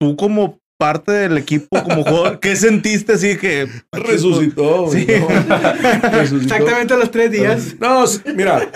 [0.00, 3.68] Tú como parte del equipo, como jugador, ¿qué sentiste así que...
[3.92, 5.12] resucitó, güey, Sí.
[5.20, 5.28] ¿no?
[6.10, 6.54] Resucitó.
[6.54, 7.76] Exactamente a los tres días.
[7.78, 8.68] No, mira,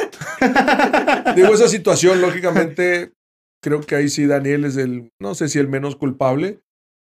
[1.34, 3.12] digo, esa situación, lógicamente,
[3.60, 6.60] creo que ahí sí Daniel es el, no sé si el menos culpable,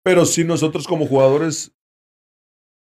[0.01, 1.73] pero sí nosotros como jugadores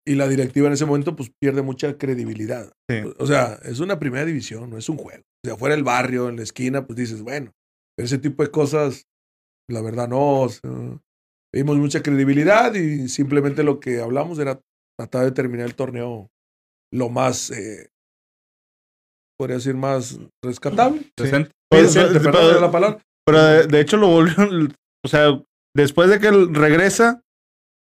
[0.06, 2.70] y la directiva en ese momento, pues pierde mucha credibilidad.
[2.90, 2.96] Sí.
[3.18, 5.22] O sea, es una primera división, no es un juego.
[5.44, 7.52] O sea, fuera del barrio, en la esquina, pues dices, bueno,
[7.98, 9.06] ese tipo de cosas,
[9.70, 10.42] la verdad no.
[10.42, 10.70] o sea,
[11.56, 14.60] vimos mucha credibilidad y simplemente lo que hablamos era
[14.98, 16.28] tratar de terminar el torneo
[16.92, 17.88] lo más, eh,
[19.38, 21.02] podría decir, más rescatable.
[21.18, 21.50] Decente.
[21.70, 22.98] Pues, Decente, pero- la palabra.
[23.26, 24.72] Pero de, de hecho lo volvieron,
[25.04, 25.42] o sea,
[25.76, 27.22] después de que él regresa,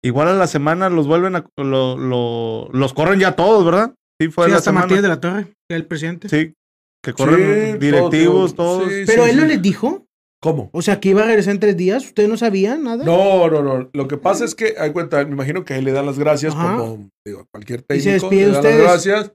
[0.03, 3.95] igual a la semana los vuelven a, lo, lo- los corren ya todos, ¿verdad?
[4.21, 4.87] Sí, fue Sí, la hasta semana.
[4.87, 6.29] Matías de la Torre, que era el presidente.
[6.31, 6.55] Sí,
[7.05, 8.93] que corren Sí, directivos, todo, todos.
[8.93, 9.49] sí, Pero sí, él no sí.
[9.49, 10.06] les dijo.
[10.43, 10.71] ¿Cómo?
[10.73, 12.05] O sea, que iba a regresar en tres días.
[12.05, 13.05] ¿Ustedes no sabían nada?
[13.05, 13.91] No, no, no.
[13.93, 16.55] Lo que pasa es que, hay cuenta, me imagino que ahí le dan las gracias
[16.55, 16.77] Ajá.
[16.77, 18.29] como digo, cualquier Y se técnico.
[18.31, 19.33] despide Le las gracias.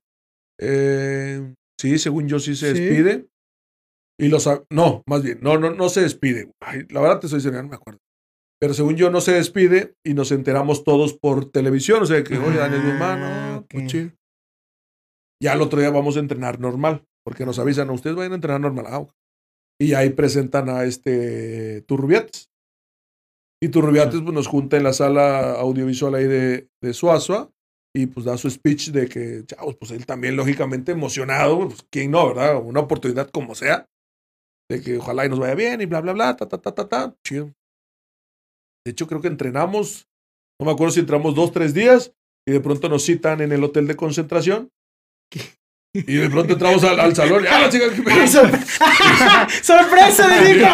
[0.59, 2.81] Eh, sí, según yo sí se Sí.
[2.81, 3.27] despide.
[4.19, 4.45] Y los...
[4.45, 6.51] a- No, más bien, no, no, no se despide.
[6.61, 7.99] Ay, la verdad te estoy diciendo, no me acuerdo.
[8.59, 12.03] Pero según yo no se despide y nos enteramos todos por televisión.
[12.03, 13.89] O sea que, oye, Daniel Guzmán, Ah, no, pues ok.
[13.89, 14.11] chido.
[15.41, 18.61] Ya el otro día vamos a entrenar normal, porque nos avisan, ustedes vayan a entrenar
[18.61, 18.85] normal.
[18.87, 19.11] Ah, ok.
[19.79, 22.49] Y ahí presentan a este Turrubiates.
[23.63, 27.51] Y Turrubiates pues, nos junta en la sala audiovisual ahí de, de Suazua
[27.93, 32.11] y pues da su speech de que, chavos, pues él también lógicamente emocionado, pues quién
[32.11, 32.61] no, ¿verdad?
[32.63, 33.89] Una oportunidad como sea,
[34.69, 36.87] de que ojalá y nos vaya bien y bla, bla, bla, ta, ta, ta, ta,
[36.87, 37.53] ta, chido.
[38.85, 40.07] De hecho, creo que entrenamos,
[40.59, 42.13] no me acuerdo si entramos dos, tres días
[42.47, 44.69] y de pronto nos citan en el hotel de concentración.
[45.93, 48.49] Y de pronto entramos al, al salón ¡ah, la chica, pedo!
[49.61, 50.67] ¡Sorpresa, le digo!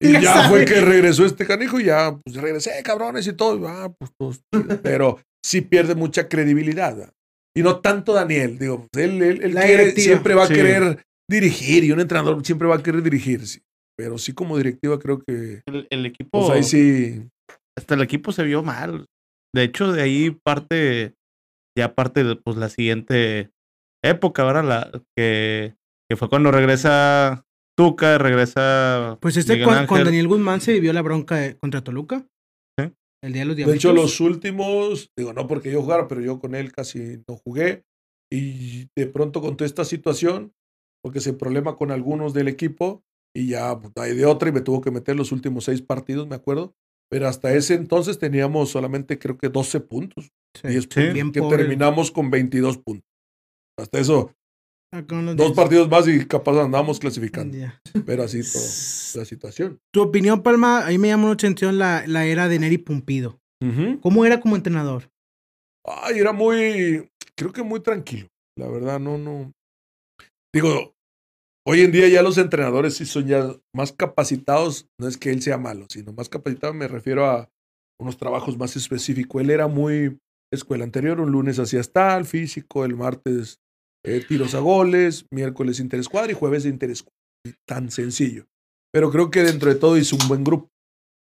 [0.00, 3.68] Y Ya fue que regresó este canijo y ya, pues regresé, cabrones y todo.
[3.68, 4.40] Ah, pues.
[4.82, 6.96] Pero sí pierde mucha credibilidad.
[6.96, 7.12] ¿verdad?
[7.56, 10.54] Y no tanto Daniel, digo, pues, él, él- quiere- siempre va a Sí.
[10.54, 13.46] querer dirigir y un entrenador siempre va a querer dirigir.
[13.46, 13.60] sí.
[13.98, 16.30] Pero sí como directiva creo que, El, el equipo.
[16.46, 17.22] pues ahí sí.
[17.78, 19.04] hasta el equipo se vio mal.
[19.54, 21.12] De hecho, de ahí parte,
[21.76, 23.50] ya parte de pues, la siguiente
[24.02, 24.64] época, ¿verdad?
[24.64, 25.74] La, que,
[26.08, 27.44] que fue cuando regresa
[27.76, 29.18] Tuca, regresa.
[29.20, 32.26] Pues este con, Daniel Guzmán se vivió la bronca de- contra Toluca.
[32.78, 32.92] Sí.
[33.24, 33.84] El día de los De diablitos.
[33.84, 37.82] hecho, los últimos, digo, no porque yo jugara, pero yo con él casi no jugué.
[38.32, 40.52] Y de pronto con toda esta situación,
[41.02, 43.02] porque se problema con algunos del equipo
[43.34, 46.28] y ya pues, hay de otra y me tuvo que meter los últimos seis partidos,
[46.28, 46.74] me acuerdo.
[47.10, 50.30] Pero hasta ese entonces teníamos solamente creo que 12 puntos.
[50.60, 50.68] Sí.
[50.68, 51.12] 10 Sí.
[51.32, 51.58] que pobre.
[51.58, 53.08] terminamos con 22 puntos.
[53.80, 54.34] Hasta eso,
[54.92, 57.56] Ah, dos partidos más y capaz andamos clasificando.
[58.04, 58.64] Pero así toda
[59.14, 59.78] la situación.
[59.92, 63.38] Tu opinión, Palma, a mí me llama mucha atención la, la era de Neri Pumpido.
[64.00, 65.10] ¿Cómo era como entrenador?
[65.84, 68.28] Ay, era muy, creo que muy tranquilo.
[68.58, 69.52] La verdad, no, no.
[70.52, 70.94] Digo,
[71.66, 74.88] hoy en día ya los entrenadores sí son ya más capacitados.
[74.98, 77.48] No es que él sea malo, sino más capacitado me refiero a
[78.00, 79.42] unos trabajos más específicos.
[79.42, 80.18] Él era muy
[80.52, 83.60] escuela anterior, un lunes hacías tal, físico, el martes
[84.04, 87.14] eh, tiros a goles, miércoles interescuadra y jueves interescuadra.
[87.66, 88.46] Tan sencillo.
[88.92, 90.68] Pero creo que dentro de todo hizo un buen grupo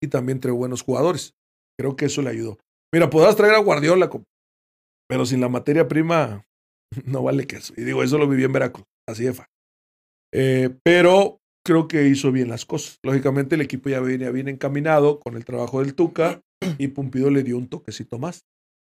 [0.02, 1.34] y también trae buenos jugadores.
[1.80, 2.58] Creo que eso le ayudó.
[2.94, 4.10] Mira, podrás traer a Guardiola,
[5.08, 6.44] pero sin la materia prima
[7.06, 7.74] no vale queso.
[7.78, 9.54] Y digo, eso lo viví en Veracruz, así de fácil.
[10.34, 12.98] Eh, pero creo que hizo bien las cosas.
[13.04, 16.42] Lógicamente el equipo ya venía bien encaminado con el trabajo del Tuca
[16.78, 18.46] y Pumpido le dio un toquecito más.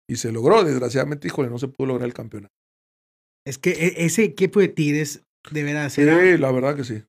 [0.08, 2.52] Y se logró, desgraciadamente, híjole, no se pudo lograr el campeonato.
[3.46, 7.02] Es que e- ese equipo de Tigres, de veras, Sí, la verdad que sí.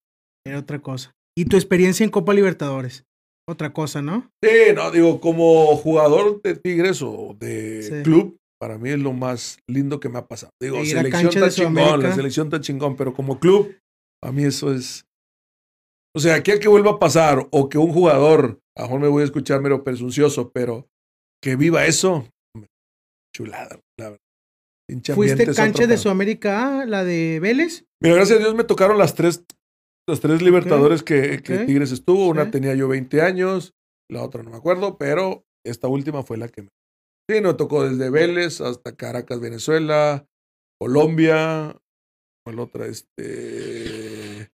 [0.46, 1.12] era otra cosa.
[1.38, 3.04] Y tu experiencia en Copa Libertadores,
[3.50, 4.30] otra cosa, ¿no?
[4.44, 8.04] Sí, no, digo, como jugador de Tigres o de Sí.
[8.04, 10.52] club, para mí es lo más lindo que me ha pasado.
[10.62, 13.76] Digo, selección de chingón, la selección tan chingón, pero como club,
[14.24, 15.06] a mí eso es.
[16.16, 19.00] O sea, aquí a que vuelva a pasar o que un jugador, a lo mejor
[19.02, 20.88] me voy a escuchar mero presuncioso, pero
[21.42, 22.28] que viva eso,
[23.36, 24.20] chulada, la verdad.
[24.94, 25.98] Pinche ¿Fuiste cancha de.
[25.98, 27.86] Sudamérica A, la de Vélez?
[28.00, 29.44] Mira, gracias a Dios me tocaron las tres,
[30.08, 31.60] las tres Libertadores que, que.
[31.66, 32.28] Tigres estuvo.
[32.28, 33.74] Una tenía yo 20 años,
[34.08, 36.70] la otra no me acuerdo, pero esta última fue la que me.
[37.28, 40.28] Sí, nos tocó desde Vélez hasta Caracas, Venezuela,
[40.80, 41.76] Colombia,
[42.46, 42.86] ¿cuál otra?
[42.86, 44.52] Este.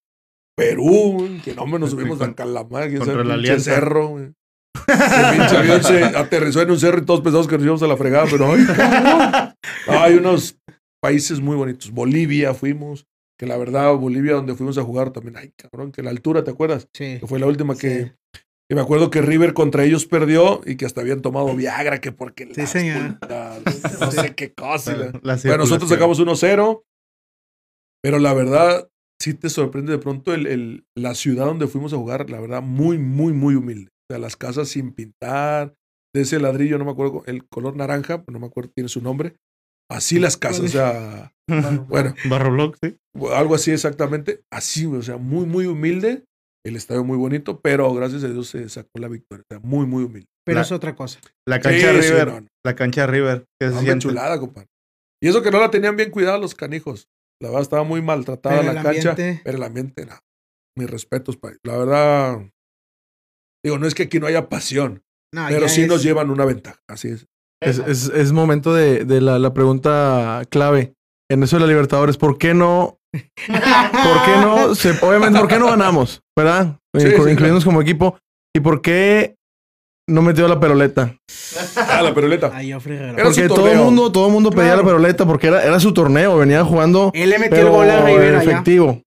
[0.56, 3.74] Perú, que no me nos subimos a Calamar, quién contra sabe, la pinche Alianza.
[3.74, 4.32] cerro, güey.
[4.74, 7.86] El pinche avión se aterrizó en un cerro y todos pensamos que nos íbamos a
[7.86, 9.54] la fregada, pero cabrón.
[9.88, 10.56] hay unos
[11.02, 11.90] países muy bonitos.
[11.90, 13.06] Bolivia fuimos,
[13.38, 16.50] que la verdad, Bolivia donde fuimos a jugar también, ay, cabrón, que la altura, ¿te
[16.50, 16.88] acuerdas?
[16.92, 17.18] Sí.
[17.20, 18.12] Que fue la última que,
[18.68, 18.74] Sí.
[18.74, 22.46] me acuerdo que River contra ellos perdió y que hasta habían tomado Viagra, que porque
[22.54, 23.18] Sí, las señor.
[23.18, 23.60] puntas,
[24.00, 24.96] no sé qué cosa.
[25.22, 26.82] la- bueno, nosotros sacamos 1-0,
[28.02, 28.88] pero la verdad
[29.20, 32.62] sí te sorprende de pronto el, el- la ciudad donde fuimos a jugar, la verdad,
[32.62, 33.90] muy, muy, muy humilde.
[34.10, 35.74] O sea, las casas sin pintar,
[36.14, 39.36] de ese ladrillo, no me acuerdo, el color naranja, no me acuerdo, tiene su nombre.
[39.90, 41.32] Así las casas, o sea,
[41.88, 42.96] bueno, Barro Block, sí.
[43.32, 46.24] algo así exactamente, así, o sea, muy, muy humilde.
[46.66, 49.44] El estadio muy bonito, pero gracias a Dios se sacó la victoria.
[49.50, 50.26] O sea, muy, muy humilde.
[50.44, 51.18] Pero La- es otra cosa.
[51.48, 52.28] La cancha Sí, sí, River.
[52.28, 52.46] no, no.
[52.66, 53.46] La cancha River.
[53.58, 54.02] ¿Qué se Hombre, siente?
[54.08, 54.66] chulada, compadre.
[55.22, 57.06] Y eso que no la tenían bien cuidada los canijos.
[57.40, 59.10] La verdad estaba muy maltratada Pero la cancha.
[59.12, 60.18] ambiente- Pero el ambiente, no.
[60.76, 61.52] Mis respetos, pa.
[61.64, 62.46] La verdad.
[63.64, 65.02] Digo, no es que aquí no haya pasión,
[65.34, 66.80] No, pero sí nos llevan una ventaja.
[66.88, 67.26] Así es.
[67.62, 70.94] Es, es, es momento de, de la, la pregunta clave.
[71.30, 72.98] En eso de la Libertadores, ¿por qué no?
[73.14, 74.74] ¿Por qué no?
[74.74, 76.22] Se, obviamente, ¿por qué no ganamos?
[76.36, 76.78] ¿Verdad?
[76.96, 78.18] Sí, Inclu- sí, incluirnos como equipo.
[78.56, 79.36] ¿Y por qué
[80.08, 81.14] no metió la peroleta.
[81.76, 82.50] Ah, la peroleta.
[82.52, 84.78] Ay, yo Porque todo el mundo, todo el mundo pedía Claro.
[84.82, 87.12] la peroleta porque era, era su torneo, venía jugando.
[87.14, 88.50] Él le metió el gol a Rivera ya.
[88.50, 89.02] efectivo.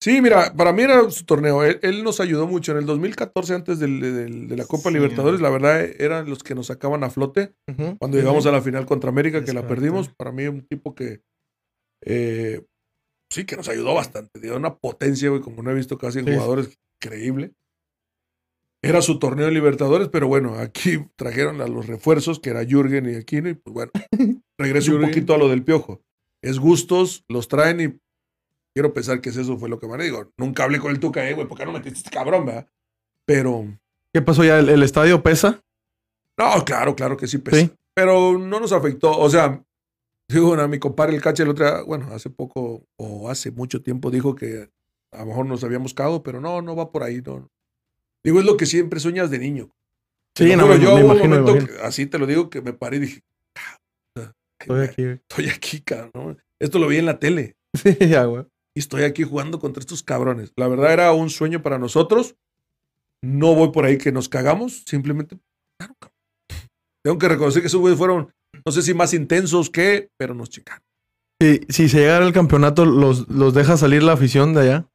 [0.00, 1.64] Sí, mira, para mí era su torneo.
[1.64, 2.72] Él, él nos ayudó mucho.
[2.72, 4.94] En el 2014, antes del- del- de la Copa Sí.
[4.94, 7.54] Libertadores, la verdad eran los que nos sacaban a flote.
[7.98, 10.94] Cuando llegamos a la final contra América, Es que la perdimos, para mí un tipo
[10.94, 11.22] que
[12.04, 12.64] eh,
[13.30, 14.40] sí que nos ayudó bastante.
[14.40, 16.32] Dio una potencia, güey, como no he visto casi en Sí.
[16.32, 17.52] jugadores increíble.
[18.84, 23.08] Era su torneo de Libertadores, pero bueno, aquí trajeron a los refuerzos, que era Jürgen
[23.08, 23.92] y Aquino, y pues bueno,
[24.58, 26.02] regreso un poquito a lo del piojo.
[26.42, 27.98] Es gustos, los traen y
[28.74, 30.30] quiero pensar que eso fue lo que me digo.
[30.36, 32.68] Nunca hablé con el Tuca, eh, güey, ¿por qué no metiste este cabrón, verdad?
[33.26, 33.66] Pero,
[34.12, 34.58] ¿Qué pasó ya?
[34.58, 35.60] ¿El, el estadio pesa?
[36.38, 37.56] no, claro, claro que sí pesa.
[37.58, 37.70] Sí.
[37.94, 39.16] Pero no nos afectó.
[39.18, 39.62] O sea,
[40.28, 43.82] digo, a mi compadre el cache el otro día, bueno, hace poco o hace mucho
[43.82, 44.70] tiempo dijo que
[45.12, 47.20] a lo mejor nos habíamos cagado, pero no, no va por ahí.
[47.20, 47.48] No.
[48.24, 49.70] Digo, es lo que siempre sueñas de niño.
[50.34, 52.96] Sí, no, me, yo me un momento que- así te lo digo, que me paré
[52.96, 53.22] y dije,
[53.54, 55.02] "Ah, Estoy aquí.
[55.02, 55.14] güey.
[55.28, 56.10] estoy aquí, cabrón.
[56.14, 56.36] ¿no?
[56.58, 58.46] Esto lo vi en la tele Sí, ya, güey.
[58.74, 60.52] Y estoy aquí jugando contra estos cabrones.
[60.56, 62.36] La verdad era un sueño para nosotros.
[63.22, 65.38] No voy por ahí que nos cagamos, simplemente.
[65.78, 66.16] claro, cabrón.
[67.04, 68.32] Tengo que reconocer que esos güeyes fueron,
[68.64, 70.82] no sé si más intensos que, pero nos chingaron.
[71.40, 74.88] Si, si se llegara el campeonato, ¿los, ¿los deja salir la afición de allá?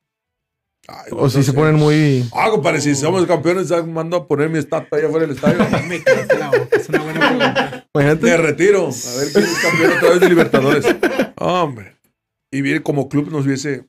[0.87, 2.23] Ay, O si se ponen muy...
[2.33, 5.59] Ah, compadre, si somos campeones, ya mando a poner mi estatua allá afuera del estadio.
[5.89, 7.87] Me cállate la boca, es una buena pregunta.
[7.93, 8.25] Imagínate.
[8.25, 8.83] Me retiro.
[8.87, 10.85] A ver quién es campeón otra vez de Libertadores.
[11.35, 11.96] Hombre.
[12.51, 13.85] Y bien, como club nos hubiese.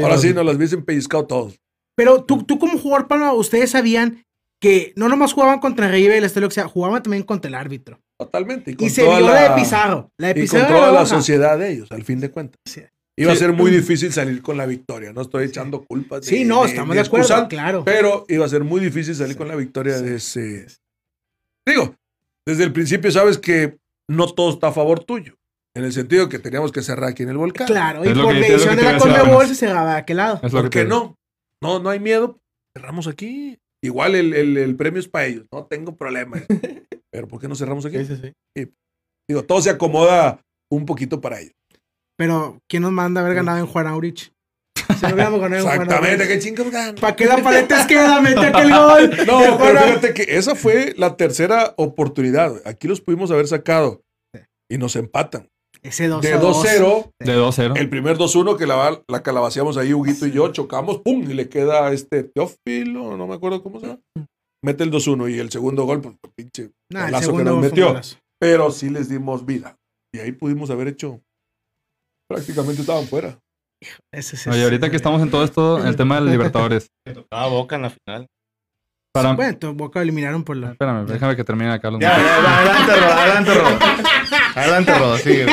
[0.00, 1.60] Ahora sí, nos las hubiesen pellizcado todos.
[1.96, 4.24] Pero tú, tú como jugador, Palma, ustedes sabían
[4.60, 7.54] que no nomás jugaban contra River y el Estadio, o sea, jugaban también contra el
[7.54, 8.00] árbitro.
[8.18, 8.70] Totalmente.
[8.72, 10.10] Y, Y con se vio la de Pizarro.
[10.18, 12.58] La de Y Pizarro con era toda la sociedad de ellos, al fin de cuentas.
[12.64, 12.82] Sí.
[13.16, 13.40] Iba a Sí.
[13.42, 15.12] ser muy difícil salir con la victoria.
[15.12, 16.22] No estoy echando culpas.
[16.22, 17.84] de- Sí, no, de- estamos de acuerdo, claro.
[17.84, 20.66] Pero iba a ser muy difícil salir con la victoria de ese.
[21.64, 21.94] Digo,
[22.44, 23.76] desde el principio sabes que
[24.08, 25.36] no todo está a favor tuyo.
[25.76, 27.66] En el sentido que teníamos que cerrar aquí en el volcán.
[27.66, 30.40] Claro, y Es por decisión de la Conmebol se cerraba de aquel lado.
[30.42, 31.16] Es lo ¿Por que qué no?
[31.62, 32.38] No, no hay miedo.
[32.76, 33.58] Cerramos aquí.
[33.82, 35.46] Igual el, el- el premio es para ellos.
[35.52, 36.40] No tengo problema.
[37.12, 37.98] Pero ¿por qué no cerramos aquí?
[38.04, 38.72] Sí, sí, sí.
[39.28, 41.54] Digo, todo se acomoda un poquito para ellos.
[42.16, 44.32] Pero, ¿quién nos manda a haber ganado en Juan Aurich?
[44.76, 46.22] Si no hubiéramos ganado en Juan Exactamente.
[46.24, 46.28] Aurich.
[46.28, 46.94] ¿Qué chingados dan?
[46.96, 48.20] ¿Para qué la paleta queda?
[48.20, 49.10] Mete aquel gol.
[49.26, 49.86] No, pero Juan Aurich.
[50.00, 52.60] fíjate que esa fue la tercera oportunidad.
[52.64, 54.02] Aquí los pudimos haber sacado.
[54.70, 55.48] Y nos empatan.
[55.84, 57.78] Ese 2 De 2-0, De 2-0.
[57.78, 61.22] el primer 2-1 que la, la calabaceamos ahí, Huguito y yo, chocamos, ¡pum!
[61.30, 64.00] Y le queda este Teófilo, no me acuerdo cómo se llama.
[64.64, 67.60] Mete el 2-1 y el segundo gol, pues pinche Nah, el golazo que segundo nos
[67.60, 68.00] metió.
[68.40, 69.76] Pero sí les dimos vida.
[70.14, 71.20] Y ahí pudimos haber hecho.
[72.30, 73.38] Prácticamente estaban fuera.
[74.10, 76.88] Ese sí Oye, ahorita que estamos en todo esto, el tema del Libertadores.
[77.06, 78.26] Me tocaba boca en la final.
[79.12, 79.34] Para...
[79.34, 80.72] Bueno, Boca eliminaron por la.
[80.72, 83.78] Espérame, déjame que termine acá los Ya, ya, ya, adelante, Rodo, adelante, Rodo.
[84.54, 85.46] Adelante, Rodo, sigue.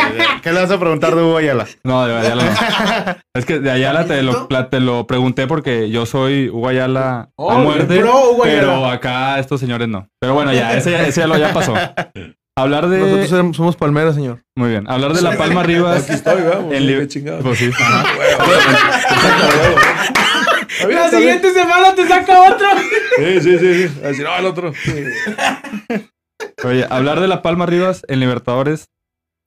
[0.44, 1.68] ¿Qué le vas a preguntar de Hugo Ayala?
[1.84, 3.16] No, de Ayala no.
[3.40, 7.30] Es que de Ayala te lo, pla- te lo pregunté porque yo soy Hugo Ayala
[7.36, 8.60] Oh, a muerte, pro Hugo Ayala.
[8.62, 10.08] pero acá estos señores no.
[10.20, 11.74] Pero bueno, ya, ese, ya- ese ya lo ya pasó.
[12.58, 13.00] Hablar de...
[13.00, 14.44] Nosotros somos- somos palmeras, señor.
[14.58, 14.84] Muy bien.
[14.90, 16.04] Hablar de La Palma Rivas...
[16.04, 16.74] Aquí estoy, vamos.
[16.74, 17.40] En li- chingado.
[17.42, 17.72] Pues sí.
[20.90, 22.68] La siguiente semana te saca otro.
[23.18, 23.88] Sí, sí, sí.
[23.88, 24.00] sí.
[24.04, 24.74] A decir, no, el otro.
[24.74, 25.04] Sí.
[26.64, 28.90] Oye, hablar de La Palma Rivas en Libertadores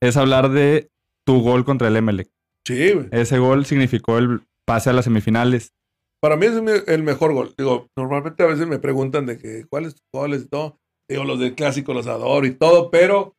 [0.00, 0.90] es hablar de
[1.24, 2.28] tu gol contra el Emelec.
[2.64, 3.09] Sí, güey.
[3.11, 5.72] Ese gol significó el pase a las semifinales.
[6.20, 6.54] Para mí es
[6.88, 7.54] el mejor gol.
[7.57, 10.78] Digo, normalmente a veces me preguntan de que cuáles goles y todo.
[11.09, 13.35] Digo, los del clásico los adoro y todo, pero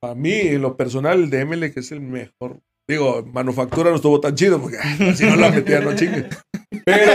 [0.00, 2.60] para mí, en lo personal, el de que es el mejor.
[2.88, 4.76] Digo, manufactura no estuvo tan chido porque
[5.14, 6.28] si no la metía, no chingue.
[6.84, 7.12] Pero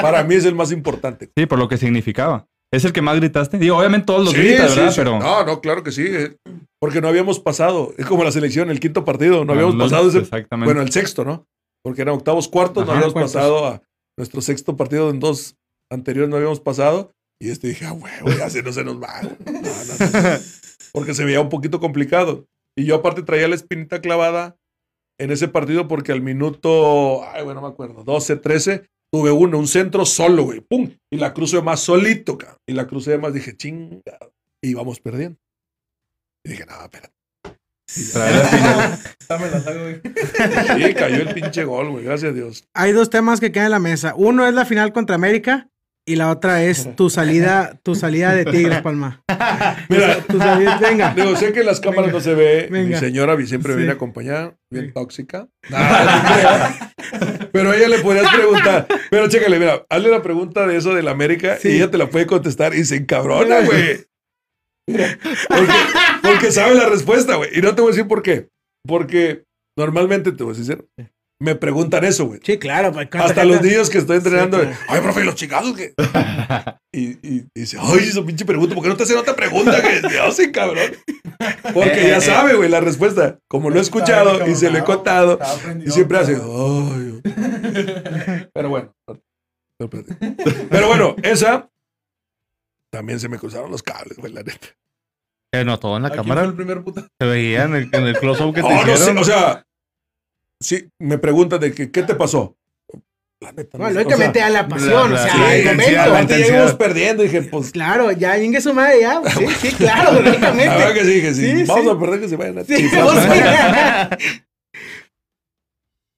[0.00, 1.30] para mí es el más importante.
[1.36, 2.46] Sí, por lo que significaba.
[2.72, 3.58] ¿Es el que más gritaste?
[3.58, 4.92] Digo, obviamente todos los Sí, gritas, sí, ¿verdad?
[4.92, 4.96] sí.
[5.00, 6.04] Pero No, no, claro que sí.
[6.08, 6.36] eh,
[6.80, 7.92] Porque no habíamos pasado.
[7.98, 9.44] Es como la selección, el quinto partido.
[9.44, 10.18] No habíamos los- pasado ese.
[10.20, 10.66] Exactamente.
[10.72, 11.46] Bueno, el sexto, ¿no?
[11.84, 12.86] Porque eran octavos, cuartos.
[12.86, 13.32] no habíamos cuartos.
[13.34, 13.82] pasado a
[14.16, 15.56] nuestro sexto partido en dos
[15.90, 16.30] anteriores.
[16.30, 17.12] No habíamos pasado.
[17.42, 19.20] Y este dije, ah, huevo, ya se no se nos va.
[19.22, 19.36] no, no.
[20.92, 22.46] Porque se veía un poquito complicado.
[22.78, 24.56] Y yo, aparte, traía la espinita clavada
[25.18, 29.58] en ese partido porque al minuto, ay, bueno, no me acuerdo, 12, 13, tuve uno,
[29.58, 32.58] un centro solo, güey, pum, y la crucé de más solito, cabrón.
[32.66, 34.18] Y la crucé de más, dije, chinga,
[34.62, 35.38] y íbamos perdiendo.
[36.44, 37.14] Y dije, no, espérate.
[38.12, 39.00] Traer la final.
[40.76, 42.64] Sí, cayó el pinche gol, güey, gracias a Dios.
[42.74, 44.14] Hay dos temas que quedan en la mesa.
[44.16, 45.69] Uno es la final contra América
[46.10, 49.22] Y la otra es tu salida, tu salida de Tigres, Palma.
[49.88, 51.14] Mira, Tu salida, venga.
[51.14, 52.18] digo, sé que en las cámaras Venga.
[52.18, 52.66] no se ve.
[52.70, 53.76] Mi señora siempre Sí.
[53.78, 54.92] viene acompañada, bien Sí.
[54.92, 55.46] tóxica.
[55.72, 56.74] Ah,
[57.20, 57.48] no.
[57.52, 58.88] Pero a ella le podrías preguntar.
[59.08, 61.68] Pero chécale, mira, hazle la pregunta de eso de la América Sí.
[61.68, 64.04] y ella te la puede contestar y se encabrona, güey.
[64.86, 65.72] Porque,
[66.22, 67.50] porque sabe la respuesta, güey.
[67.56, 68.48] Y no te voy a decir por qué.
[68.84, 69.44] Porque
[69.78, 70.84] normalmente, te voy a decir,
[71.40, 72.40] me preguntan eso, güey.
[72.44, 72.92] Sí, claro.
[72.92, 74.58] pues, ¿cuánta Hasta los niños que estoy entrenando.
[74.60, 74.78] Sí, claro.
[74.88, 75.94] Ay, profe, ¿y los chingados que.
[76.92, 79.80] y, y, y dice, ay, esa pinche pregunta, ¿por qué no te hacen otra pregunta?
[79.82, 80.90] Que Dios, sí, cabrón.
[81.72, 83.38] Porque ya sabe, güey, la respuesta.
[83.48, 85.38] Como lo he escuchado y se lo he contado.
[85.84, 87.20] Y siempre hace, ay.
[88.52, 88.94] Pero bueno.
[90.70, 91.68] Pero bueno, esa.
[92.90, 94.66] También se me cruzaron los cables, güey, la neta.
[95.54, 96.44] Se notó en la ¿A quién cámara.
[96.44, 97.06] el primer puta?
[97.20, 99.18] Se veía en el, en el close-up que te Oh, no sé, hicieron.
[99.18, 99.64] o sea.
[100.62, 102.56] Sí, me preguntan de que, ¿qué te pasó?
[103.42, 105.94] La neta, no o sea, lógicamente a la pasión, la- o sea, la intensidad, momento.
[105.96, 107.22] la Aparte ya íbamos perdiendo.
[107.22, 107.70] Dije, pues.
[107.70, 109.22] Claro, ya ingue su madre, ya.
[109.30, 110.94] Sí, sí, claro, La verdad lógicamente.
[110.94, 111.46] que sí, que sí.
[111.60, 111.90] Sí, Vamos sí.
[111.90, 114.18] a perder que se vayan a Sí, chiflar.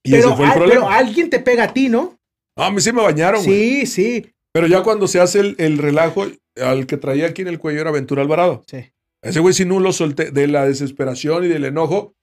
[0.05, 0.97] Y ese pero, fue el ah, pero problema.
[0.97, 2.18] alguien te pega a ti, ¿no?
[2.59, 3.86] No, a mí sí me bañaron, güey.
[3.86, 4.32] Sí, sí.
[4.53, 6.26] Pero ya cuando se hace el, el relajo,
[6.61, 8.64] al que traía aquí en el cuello era Ventura Alvarado.
[8.66, 8.90] Sí.
[9.22, 12.14] Ese güey si no lo solté de la desesperación y del enojo.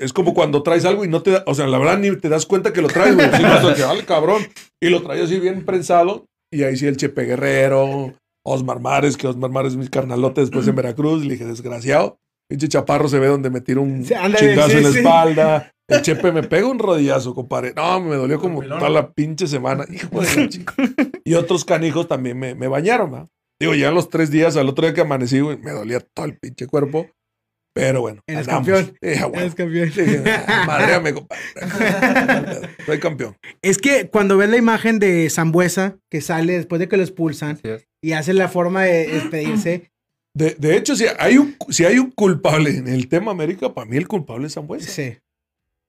[0.00, 2.28] Es como cuando traes algo y no te da, o sea, la verdad ni te
[2.28, 3.28] das cuenta que lo traes, güey.
[3.36, 4.42] Sino hasta que, "Al cabrón.
[4.82, 6.26] Y lo traía así bien prensado.
[6.52, 8.14] Y ahí sí el Chepe Guerrero,
[8.44, 11.24] Osmar Mares, que Osmar Mares es mi carnalote después en Veracruz.
[11.24, 12.18] Le dije, desgraciado.
[12.48, 14.98] Pinche chaparro se ve donde me tira un Sí, chingazo sí, en la sí.
[14.98, 15.70] espalda.
[15.88, 17.72] El Chepe me pega un rodillazo, compadre.
[17.74, 19.84] No, me dolió como toda la pinche semana.
[19.90, 20.64] Hijo de.
[21.24, 23.26] Y otros canijos también me, me bañaron, ¿va?
[23.58, 26.36] Digo, ya los tres días, al otro día que amanecí, güey, me dolía todo el
[26.38, 27.06] pinche cuerpo.
[27.74, 28.96] Pero bueno, Eres campeón.
[29.02, 29.38] Sí, bueno.
[29.38, 29.88] Eres campeón.
[29.90, 31.42] Dije, "Ah, madréame, compadre.
[32.86, 33.36] Soy campeón.
[33.62, 37.58] Es que cuando ves la imagen de Zambuesa que sale después de que lo expulsan
[38.02, 39.90] y hace la forma de despedirse,
[40.36, 43.88] De, de hecho, si hay, un, si hay un culpable en el tema América, para
[43.88, 44.90] mí el culpable es Zambuesa.
[44.90, 45.16] sí.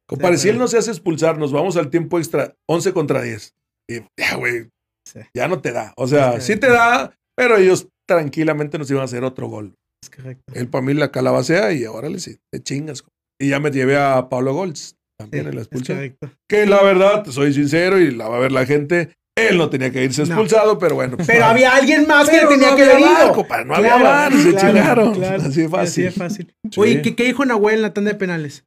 [0.08, 3.56] Compadre, si él no se hace expulsar, nos vamos al tiempo extra, 11 contra 10.
[3.90, 4.70] Y ya, güey,
[5.08, 5.22] Sí.
[5.36, 5.94] ya no te da.
[5.98, 6.54] O sea, Sí.
[6.54, 9.74] sí te da, pero ellos tranquilamente nos iban a hacer otro gol.
[10.06, 10.54] Es correcto.
[10.54, 13.04] Él para mí la calabacea y ahora le sí, te chingas.
[13.40, 16.18] Y ya me llevé a Pablo Golds también Sí, en la expulsión.
[16.48, 19.10] Que la verdad, soy sincero y la va a ver la gente.
[19.38, 20.28] Él no tenía que irse No.
[20.28, 21.18] expulsado, pero bueno.
[21.18, 23.34] pues, Pero había alguien más que Pero le tenía no que haber había ido.
[23.34, 25.24] compadre, no había bar, se chingaron.
[25.24, 25.80] Así de fácil.
[25.88, 26.56] Así de fácil.
[26.72, 26.80] Sí.
[26.80, 28.64] Oye, ¿qué, ¿qué dijo Nahuel en la tanda de penales?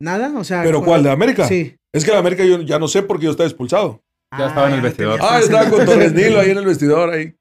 [0.00, 0.32] ¿Nada?
[0.36, 0.62] O sea.
[0.62, 1.02] ¿Pero cu- cuál?
[1.02, 1.46] ¿De América?
[1.48, 1.76] Sí.
[1.94, 4.02] Es que la América yo ya no sé porque yo estaba expulsado.
[4.36, 5.20] Ya estaba en el ya vestidor.
[5.22, 7.34] Ah, estaba con Torres Nilo ahí en el vestidor, ahí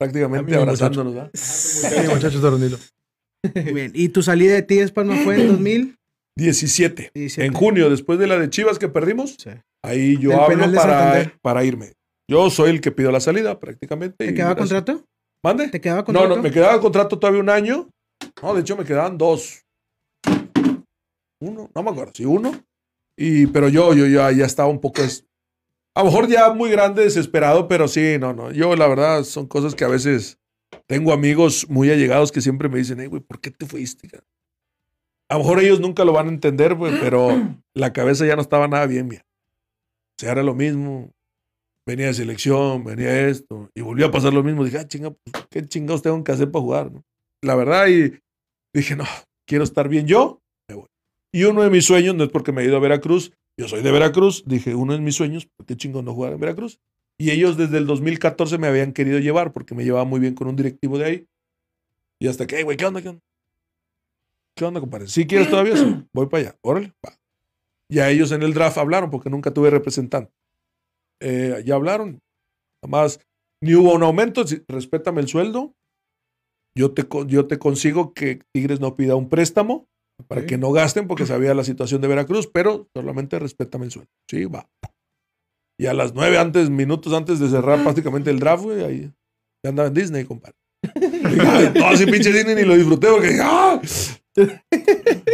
[0.00, 1.14] prácticamente abrazándonos.
[1.14, 1.30] ¿verdad?
[1.34, 2.78] Sí, muchachos de Ronilo.
[3.54, 3.92] Muy bien.
[3.94, 7.10] ¿Y tu salida de Tigres Palma fue en 2017?
[7.14, 7.44] 17.
[7.44, 9.50] En junio, después de la de Chivas que perdimos, Sí.
[9.84, 11.92] ahí yo hablo para, para irme.
[12.30, 14.26] Yo soy el que pido la salida prácticamente.
[14.26, 15.04] ¿Te quedaba contrato?
[15.44, 15.68] ¿Mande?
[15.68, 16.36] ¿Te quedaba No, contrato?
[16.36, 17.88] no, me quedaba contrato todavía un año.
[18.42, 19.62] No, de hecho me quedaban dos.
[21.42, 22.52] Uno, no me acuerdo, sí, uno.
[23.16, 25.02] Y, pero yo, yo ya, ya estaba un poco.
[25.94, 28.52] A lo mejor ya muy grande, desesperado, pero sí, no, no.
[28.52, 30.38] Yo, la verdad, son cosas que a veces
[30.86, 34.08] tengo amigos muy allegados que siempre me dicen, hey, güey, ¿por qué te fuiste?
[34.08, 34.24] cara?"
[35.28, 37.28] A lo mejor ellos nunca lo van a entender, güey, pero
[37.74, 39.22] la cabeza ya no estaba nada bien, mira.
[39.22, 41.10] O sea, era lo mismo.
[41.86, 44.64] Venía de selección, venía esto, y volvió a pasar lo mismo.
[44.64, 46.92] Dije, ah, chinga, pues, ¿qué chingados tengo que hacer para jugar?
[46.92, 47.02] no?
[47.42, 48.20] La verdad, y
[48.74, 49.04] dije, no,
[49.46, 50.86] quiero estar bien yo, me voy.
[51.32, 53.82] Y uno de mis sueños, no es porque me he ido a Veracruz, yo soy
[53.82, 56.80] de Veracruz, dije, uno de mis sueños, ¿por qué chingón no jugar en Veracruz?
[57.18, 60.48] Y ellos desde el 2014 me habían querido llevar porque me llevaba muy bien con
[60.48, 61.26] un directivo de ahí.
[62.18, 63.02] Y hasta que, "Ey, güey, ¿qué onda?
[63.02, 63.20] ¿Qué onda?
[64.56, 65.08] ¿Qué onda, compadre?
[65.08, 65.74] ¿Sí quieres todavía?
[66.14, 66.58] Voy para allá.
[66.62, 66.94] Órale.
[67.92, 70.32] Ya ellos en el draft hablaron porque nunca tuve representante.
[71.20, 72.20] Eh, ya hablaron.
[72.82, 73.20] Nada más,
[73.62, 74.42] ni hubo un aumento.
[74.68, 75.74] Respétame el sueldo.
[76.74, 79.89] Yo te, yo te consigo que Tigres no pida un préstamo
[80.26, 84.10] para que no gasten porque sabía la situación de Veracruz, pero solamente respétame el sueldo.
[84.28, 84.68] Sí, va.
[85.78, 89.12] Y a las nueve antes, minutos antes de cerrar prácticamente el draft, güey, ahí
[89.62, 90.56] ya andaba en Disney, compadre.
[91.74, 93.80] Todo ese pinche Disney ni lo disfruté porque dije, ¡ah!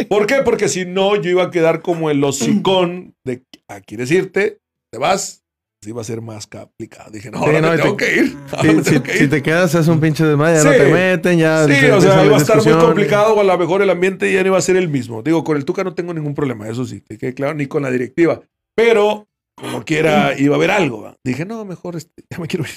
[0.09, 0.41] ¿Por qué?
[0.43, 4.59] Porque si no, yo iba a quedar como el hocicón de, ah, ¿quieres irte?
[4.89, 5.43] ¿Te vas?
[5.83, 7.11] Sí va a ser más complicado.
[7.11, 8.37] Dije, no, Sí, ahora no, me te- tengo que ir.
[8.51, 9.29] Ahora Sí, me si, tengo que si ir.
[9.29, 11.67] te quedas, es un pinche desmadre, ya no te meten, ya.
[11.67, 14.31] Sí, se o sea, iba a estar muy complicado, o a lo mejor el ambiente
[14.33, 15.21] ya no iba a ser el mismo.
[15.21, 17.91] Digo, con el Tuca no tengo ningún problema, eso sí, que claro, ni con la
[17.91, 18.41] directiva.
[18.75, 21.03] Pero, como quiera, iba a haber algo.
[21.03, 21.15] ¿va?
[21.23, 22.71] Dije, no, mejor este, ya me quiero ir.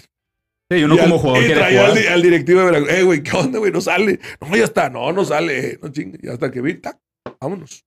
[0.71, 2.03] Sí, uno Y como al- jugador y quiere traía al, jugar.
[2.03, 3.73] di- al directivo de Veracruz, eh, güey, ¿qué onda, güey?
[3.73, 4.21] No sale.
[4.41, 5.79] No, ya está, no, no sale.
[5.83, 6.19] No chingue.
[6.23, 6.99] Y hasta que vi, tac,
[7.41, 7.83] vámonos.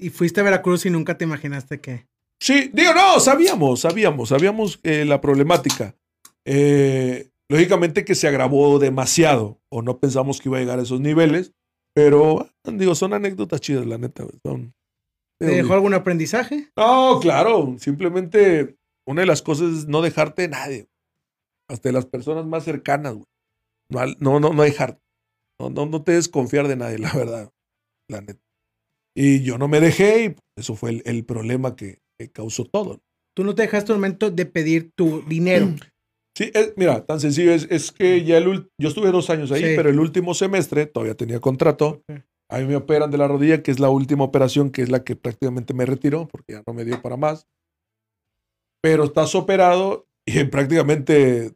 [0.00, 2.06] Y fuiste a Veracruz y nunca te imaginaste que.
[2.40, 5.96] Sí, digo, no, sabíamos, sabíamos, sabíamos eh, la problemática.
[6.44, 11.00] Eh, lógicamente que se agravó demasiado, o no pensamos que iba a llegar a esos
[11.00, 11.52] niveles,
[11.94, 14.24] pero digo, son anécdotas chidas, la neta.
[14.44, 14.74] Son,
[15.40, 16.70] ¿Te dejó algún aprendizaje?
[16.76, 18.76] No, claro, simplemente
[19.06, 20.88] una de las cosas es no dejarte de nadie.
[21.68, 23.26] Hasta de las personas más cercanas, güey.
[24.20, 25.02] No, no, no dejarte.
[25.60, 27.52] No, no, no te desconfiar de nadie, la verdad.
[28.08, 28.40] La neta.
[29.16, 33.00] Y yo no me dejé y eso fue el, el problema que, que causó todo.
[33.36, 35.68] Tú no te dejaste el momento de pedir tu dinero.
[36.36, 39.60] Sí, es- mira, tan sencillo es, es que ya el, yo estuve dos años ahí,
[39.60, 39.72] Sí.
[39.74, 42.04] pero el último semestre todavía tenía contrato.
[42.08, 42.20] Ok.
[42.48, 45.02] A mí me operan de la rodilla, que es la última operación, que es la
[45.02, 47.48] que prácticamente me retiró, porque ya no me dio para más.
[48.80, 51.54] Pero estás operado y prácticamente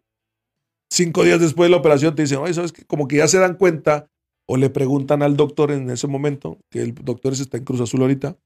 [0.93, 2.85] cinco días después de la operación te dicen, oye, ¿sabes qué?
[2.85, 4.11] Como que ya se dan cuenta
[4.49, 7.81] o le preguntan al doctor en ese momento, que el doctor ese está en Cruz
[7.81, 8.37] Azul ahorita,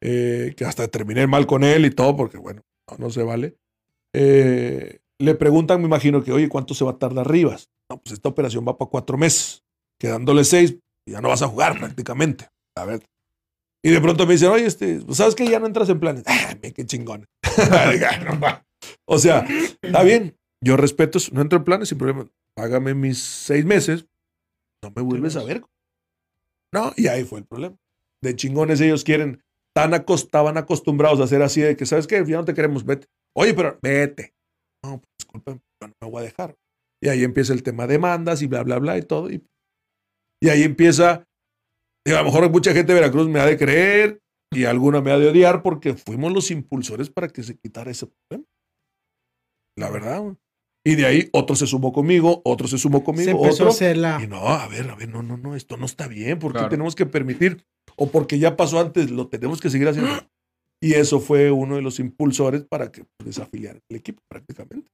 [0.00, 3.56] eh, que hasta terminé mal con él y todo, porque bueno, no, no se vale.
[4.12, 7.70] Eh, le preguntan, me imagino que, oye, ¿cuánto se va a tardar Rivas?
[7.88, 9.64] No, pues esta operación va para cuatro meses,
[9.98, 10.76] quedándole seis,
[11.06, 12.48] ya no vas a jugar prácticamente.
[12.76, 13.02] A ver.
[13.82, 16.24] Y de pronto me dicen, oye, este, pues, ¿sabes que ya no entras en planes?
[16.26, 17.26] Ah, qué chingón.
[19.04, 19.46] o sea,
[19.82, 22.26] está bien, yo respeto no entro en planes sin problema.
[22.54, 24.06] Págame mis seis meses,
[24.82, 25.64] no me vuelves a ver.
[26.72, 27.76] No, y ahí fue el problema.
[28.20, 29.42] De chingones ellos quieren,
[29.78, 32.24] tan estaban acostumbrados a hacer así de que, ¿sabes qué?
[32.26, 33.06] Ya no te queremos, vete.
[33.36, 34.34] Oye, pero vete.
[34.84, 36.56] No, pues disculpen, yo no me voy a dejar.
[37.02, 39.30] Y ahí empieza el tema de demandas y bla, bla, bla y todo.
[39.30, 39.44] Y,
[40.42, 41.24] y ahí empieza,
[42.06, 44.20] digo, a lo mejor mucha gente de Veracruz me ha de creer
[44.52, 48.06] y alguna me ha de odiar porque fuimos los impulsores para que se quitara ese
[48.06, 48.46] problema.
[49.76, 50.36] La verdad.
[50.84, 53.68] Y de ahí otro se sumó conmigo, otro se sumó Se conmigo, empezó a otro.
[53.68, 54.20] hacer la...
[54.22, 56.38] Y no, a ver, a ver, no, no, no, esto no está bien.
[56.38, 56.70] ¿Por qué Claro.
[56.70, 57.64] tenemos que permitir?
[57.98, 60.12] O porque ya pasó antes, lo tenemos que seguir haciendo.
[60.80, 64.90] Y eso fue uno de los impulsores para que pues, desafiliaran el equipo prácticamente.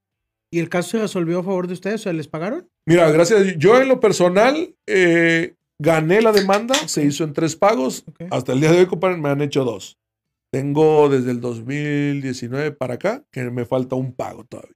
[0.51, 2.01] ¿Y el caso se resolvió a favor de ustedes?
[2.01, 2.67] O sea, ¿les pagaron?
[2.85, 3.57] Mira, gracias.
[3.57, 8.03] Yo en lo personal eh, gané la demanda, se hizo en tres pagos.
[8.07, 8.23] Ok.
[8.31, 9.99] Hasta el día de hoy, compadre, me han hecho dos.
[10.51, 14.75] Tengo desde el 2019 para acá que me falta un pago todavía.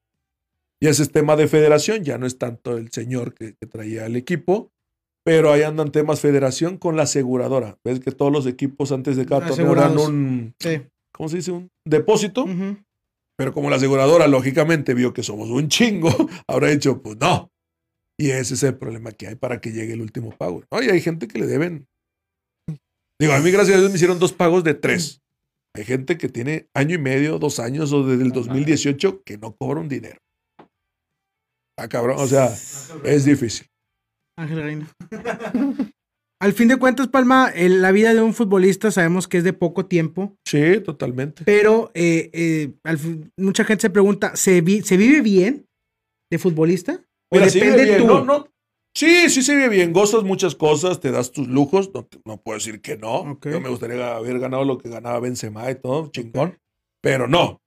[0.79, 4.05] Y ese es tema de federación, ya no es tanto el señor que, que traía
[4.05, 4.71] el equipo,
[5.29, 7.77] pero ahí andan temas federación con la aseguradora.
[7.83, 10.07] Ves que todos los equipos antes de cada torneo Asegurados.
[10.07, 10.81] un, Sí.
[11.13, 11.51] ¿cómo se dice?
[11.51, 12.47] Un depósito.
[13.37, 16.09] Pero como la aseguradora lógicamente vio que somos un chingo,
[16.47, 17.51] habrá dicho, pues no.
[18.17, 20.63] Y ese es el problema que hay para que llegue el último pago.
[20.71, 20.81] ¿no?
[20.81, 21.87] Y hay gente que le deben.
[23.19, 25.21] Digo, a mí gracias a Dios me hicieron dos pagos de tres.
[25.75, 29.55] Hay gente que tiene año y medio, dos años o desde el 2018 que no
[29.55, 30.17] cobra un dinero.
[31.77, 32.51] Ah, cabrón, o sea,
[33.03, 33.68] es difícil.
[34.39, 34.87] Ángel Reina.
[36.41, 39.51] Al fin de cuentas, Palma, el- la vida de un futbolista sabemos que es de
[39.53, 41.43] poco tiempo, Sí, totalmente.
[41.43, 42.97] pero eh, eh, al
[43.37, 45.65] mucha gente se pregunta, ¿se, vi- ¿se vive bien
[46.31, 47.03] de futbolista?
[47.31, 48.07] ¿O Mira, depende bien, tú?
[48.07, 48.47] no, no.
[48.95, 49.93] Sí, sí se vive bien.
[49.93, 51.91] Gozas muchas cosas, te das tus lujos.
[52.25, 53.17] No, puedo decir que no.
[53.33, 53.47] Ok.
[53.49, 56.57] Yo me gustaría haber ganado lo que ganaba Benzema y todo, chingón.
[57.01, 57.61] Pero no.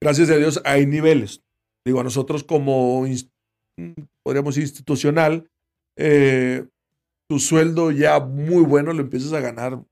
[0.00, 1.42] Gracias a Dios hay niveles.
[1.84, 3.04] Digo, a nosotros como,
[4.24, 5.48] podríamos decir, institucional,
[5.96, 6.66] eh,
[7.28, 9.82] tu sueldo ya muy bueno lo empiezas a ganar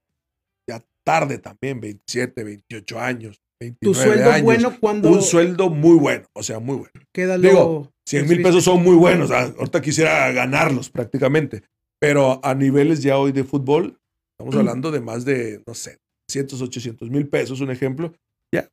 [0.69, 4.43] ya tarde también, 27, 28 años, 29 Tu sueldo años.
[4.45, 6.93] bueno cuando Un sueldo muy bueno, o sea, muy bueno.
[7.13, 7.93] queda digo, lo...
[8.07, 9.31] 100 mil pesos son muy buenos.
[9.31, 11.63] ah, Ahorita quisiera ganarlos prácticamente.
[12.01, 13.99] Pero a niveles ya hoy de fútbol,
[14.33, 15.99] estamos hablando de más de, no sé,
[16.31, 18.13] 100, 800 mil pesos, un ejemplo.
[18.53, 18.69] Ya.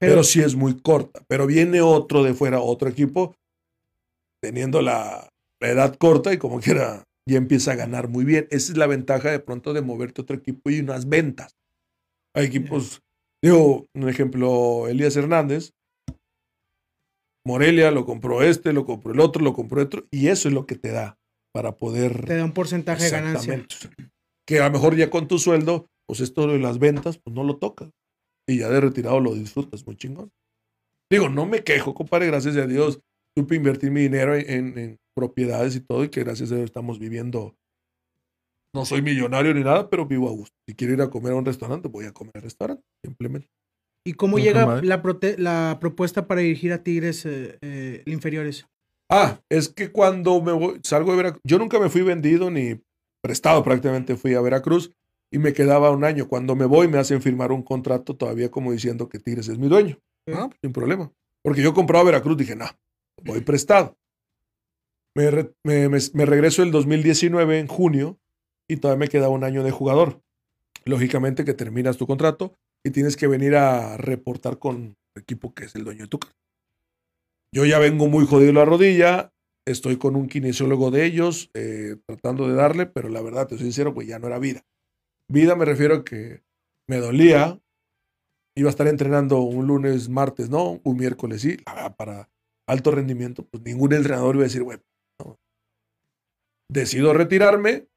[0.00, 1.22] Pero, Pero, sí es muy corta.
[1.28, 3.36] Pero viene otro de fuera, otro equipo,
[4.42, 5.27] teniendo la,
[5.60, 8.46] la edad corta y como quiera, ya empieza a ganar muy bien.
[8.50, 11.56] Esa es la ventaja de pronto de moverte a otro equipo y unas ventas.
[12.34, 13.02] Hay equipos,
[13.42, 15.72] digo, un ejemplo, Elías Hernández,
[17.46, 20.66] Morelia lo compró este, lo compró el otro, lo compró otro, y eso es lo
[20.66, 21.18] que te da
[21.52, 22.26] para poder.
[22.26, 23.66] te da un porcentaje de ganancia.
[24.46, 27.44] Que a lo mejor ya con tu sueldo, pues esto de las ventas, pues no
[27.44, 27.90] lo tocas.
[28.46, 30.30] Y ya de retirado lo disfrutas, muy chingón.
[31.10, 33.00] Digo, no me quejo, compadre, gracias a Dios.
[33.36, 37.56] Supe invertir mi dinero en propiedades y todo, y que gracias a Dios estamos viviendo.
[38.72, 40.54] No soy millonario ni nada, pero vivo a gusto.
[40.68, 43.48] Si quiero ir a comer a un restaurante, voy a comer al restaurante, simplemente.
[44.06, 48.66] ¿Y cómo llega la, propuesta para dirigir a Tigres eh, eh, inferiores?
[49.10, 52.80] Ah, es que cuando me voy, salgo de Veracruz, yo nunca me fui vendido ni
[53.20, 54.92] prestado, prácticamente fui a Veracruz
[55.32, 56.28] y me quedaba un año.
[56.28, 59.68] Cuando me voy me hacen firmar un contrato todavía como diciendo que Tigres es mi
[59.68, 59.98] dueño.
[60.32, 61.10] Ah, pues, sin problema.
[61.42, 62.66] Porque yo compraba Veracruz, dije, no,
[63.24, 63.96] voy prestado.
[65.64, 68.18] Me, me, regreso el 2019 en junio
[68.68, 70.22] y todavía me quedaba un año de jugador.
[70.84, 72.54] Lógicamente que terminas tu contrato,
[72.84, 76.18] y tienes que venir a reportar con el equipo que es el dueño de tu
[76.18, 76.34] casa.
[77.52, 79.32] Yo ya vengo muy jodido la rodilla,
[79.66, 83.64] estoy con un kinesiólogo de ellos, eh, tratando de darle, pero la verdad, te soy
[83.64, 84.64] sincero, pues ya no era vida.
[85.28, 86.42] Vida me refiero a que
[86.86, 87.60] me dolía,
[88.54, 92.30] iba a estar entrenando un lunes, martes, no, un miércoles, sí, ah, para
[92.66, 94.87] alto rendimiento, pues ningún entrenador iba a decir, no.
[96.70, 97.88] Decido retirarme,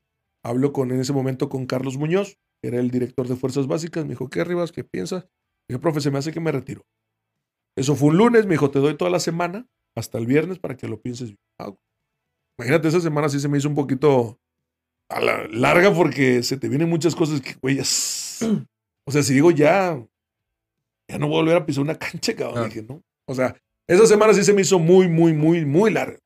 [0.43, 4.03] hablo con en ese momento con Carlos Muñoz, que era el director de Fuerzas Básicas,
[4.03, 4.71] me dijo, ¿qué Rivas?
[4.71, 5.27] ¿Qué piensas?
[5.67, 6.85] Dije, profe, se me hace que me retiro.
[7.77, 10.75] Eso fue un lunes, me dijo, te doy toda la semana, hasta el viernes, para
[10.75, 11.39] que lo pienses bien.
[11.59, 11.73] Ah,
[12.59, 14.39] imagínate, esa semana sí se me hizo un poquito
[15.09, 17.79] a la larga porque se te vienen muchas cosas que, güey,
[19.07, 20.01] O sea, si digo ya,
[21.09, 22.63] ya no voy a volver a pisar una cancha, cabrón.
[22.63, 22.65] Ah.
[22.65, 23.03] Dije, ¿no?
[23.27, 23.55] O sea,
[23.87, 26.19] esa semana sí se me hizo muy, muy, muy, muy larga.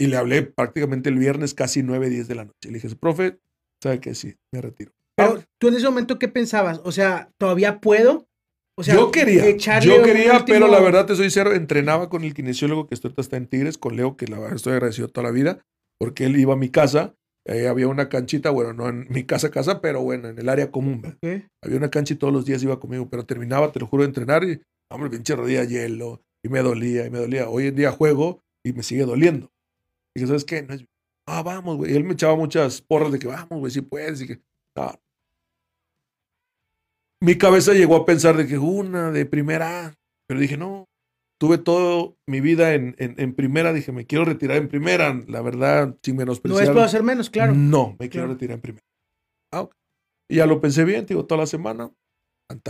[0.00, 2.56] Y le hablé prácticamente el viernes, casi 9, 10 de la noche.
[2.70, 3.38] Le dije, profe,
[3.82, 4.14] ¿sabe qué?
[4.14, 4.92] Sí, me retiro.
[5.14, 6.80] Pero, ¿Tú en ese momento qué pensabas?
[6.84, 8.26] O sea, ¿todavía puedo?
[8.78, 9.44] O sea, yo quería,
[9.80, 13.20] yo quería, último- pero la verdad te soy sincero, entrenaba con el kinesiólogo que ahorita
[13.20, 15.60] está en Tigres, con Leo, que la verdad estoy agradecido toda la vida,
[15.98, 17.14] porque él iba a mi casa,
[17.46, 20.70] ahí había una canchita, bueno, no en mi casa, casa, pero bueno, en el área
[20.70, 21.02] común.
[21.04, 21.42] Ok.
[21.62, 24.08] Había una cancha y todos los días iba conmigo, pero terminaba, te lo juro, de
[24.08, 27.50] entrenar y, hombre, pinche rodilla hielo, y me dolía, y me dolía.
[27.50, 29.50] Hoy en día juego y me sigue doliendo.
[30.14, 30.62] Y dije, ¿sabes qué?
[30.62, 30.84] No es...
[31.26, 31.92] Ah, vamos, güey.
[31.92, 34.20] Y él me echaba muchas porras de que vamos, güey, si puedes.
[34.22, 34.40] Y que,
[34.76, 34.92] no.
[37.22, 39.94] Mi cabeza llegó a pensar de que una de primera,
[40.26, 40.86] pero dije, no.
[41.38, 45.18] Tuve toda mi vida en, en, en primera, dije, me quiero retirar en primera.
[45.26, 46.64] La verdad, sin No menospreciar.
[46.64, 47.54] es puedo hacer menos, claro.
[47.54, 48.32] No, me quiero Claro.
[48.34, 48.84] retirar en primera.
[49.52, 49.74] Ah, ok.
[50.30, 51.90] Y ya lo pensé bien, te digo, toda la semana.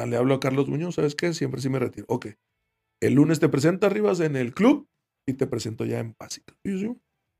[0.06, 1.32] Le hablo a Carlos Muñoz, ¿sabes qué?
[1.34, 2.06] Siempre sí me retiro.
[2.08, 2.28] Ok.
[3.02, 4.86] El lunes te presenta arriba en el club
[5.26, 6.54] y te presento ya en básica.
[6.64, 6.96] Sí, sí.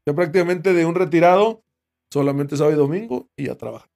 [0.07, 1.62] Ya prácticamente de un retirado,
[2.12, 3.86] solamente sábado y domingo y ya trabaja.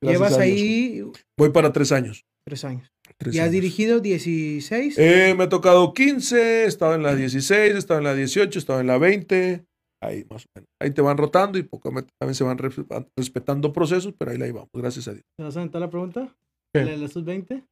[0.00, 0.56] Gracias Llevas a Dios.
[0.60, 1.02] ahí
[1.36, 2.24] Voy para tres años.
[2.46, 2.90] tres años.
[3.18, 3.52] Tres ¿Y has años.
[3.52, 4.96] dirigido 16?
[4.98, 8.58] Eh, me ha tocado 15, he estado en la 16, he estado en la 18,
[8.58, 9.64] he estado en la 20.
[10.00, 10.68] Ahí más o menos.
[10.80, 12.76] Ahí te van rotando y poco a poco también se van res-
[13.16, 15.24] respetando procesos, pero ahí la vamos, gracias a Dios.
[15.36, 16.32] ¿Te vas a aventar la pregunta?
[16.74, 17.64] ¿La de las sub-20?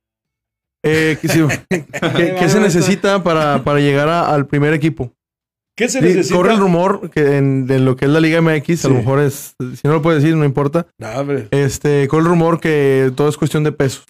[0.85, 5.13] Eh, ¿qué, sí, ¿qué- qué se necesita para, para llegar a- al primer equipo?
[5.77, 6.37] ¿Qué se Sí, necesita?
[6.37, 8.99] corre el rumor que en, de lo que es la Liga MX, a lo Sí.
[9.01, 10.87] mejor es, si no lo puedes decir, no importa.
[10.99, 11.23] Nah.
[11.51, 14.07] Este, corre el rumor que todo es cuestión de pesos.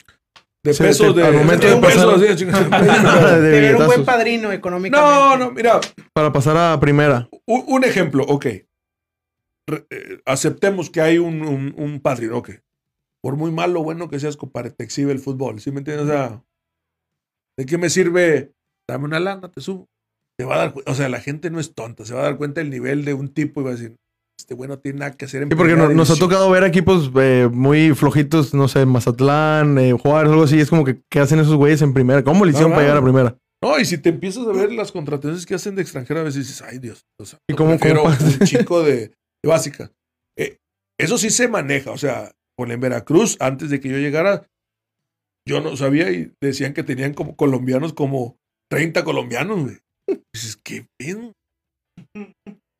[0.64, 3.38] De Sí, pesos, de, al momento de de pesos, pasar- así, chingada.
[3.40, 5.14] de Tener un buen padrino económicamente.
[5.14, 5.80] No, no, mira,
[6.12, 7.28] Para pasar a primera.
[7.46, 8.46] un, un ejemplo, ok.
[9.68, 12.50] Re- eh, aceptemos que hay un, un, un padrino, ok.
[13.22, 16.06] Por muy malo o bueno que seas, compadre, te exhibe el fútbol, ¿sí me entiendes?
[16.06, 16.42] O sea,
[17.58, 18.52] ¿de qué me sirve?
[18.88, 19.88] Dame una lana, te subo.
[20.38, 22.36] Te va a dar, o sea, la gente no es tonta, se va a dar
[22.36, 23.96] cuenta del nivel de un tipo y va a decir,
[24.38, 26.18] este güey no tiene nada que hacer en Sí, porque no- nos ha división".
[26.18, 30.60] tocado ver equipos eh, muy flojitos, no sé, Mazatlán, eh, Juárez, algo así.
[30.60, 32.22] Es como que, ¿qué hacen esos güeyes en primera?
[32.22, 33.38] ¿Cómo le hicieron No, para llegar a primera?
[33.64, 36.46] No, y si te empiezas a ver las contrataciones que hacen de extranjera, a veces
[36.46, 37.06] dices, ay Dios.
[37.18, 38.96] O sea, ¿Y cómo- cómo un chico de,
[39.42, 39.90] de básica.
[40.38, 40.58] Eh,
[41.00, 41.90] eso sí se maneja.
[41.92, 44.46] O sea, con en Veracruz, antes de que yo llegara,
[45.48, 48.36] yo no sabía y decían que tenían como colombianos como
[48.70, 49.78] 30 colombianos, güey.
[50.34, 51.32] Dices, qué pedo.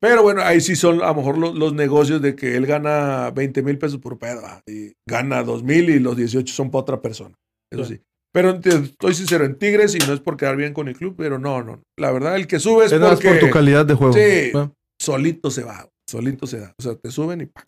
[0.00, 3.30] Pero bueno, ahí sí son a lo mejor los, los negocios de que él gana
[3.30, 6.82] 20 mil pesos por pedo ah, y gana 2 mil y los 18 son para
[6.82, 7.34] otra persona.
[7.72, 8.00] Eso sí.
[8.32, 11.14] Pero te- estoy sincero, en Tigres y no es por quedar bien con el club,
[11.16, 11.80] pero no, no.
[11.98, 14.12] La verdad, el que sube es, porque por tu calidad de juego.
[14.12, 14.50] Sí.
[14.52, 14.72] ¿no?
[15.00, 16.74] solito se va, solito se da.
[16.78, 17.64] O sea, te suben y ¡pam!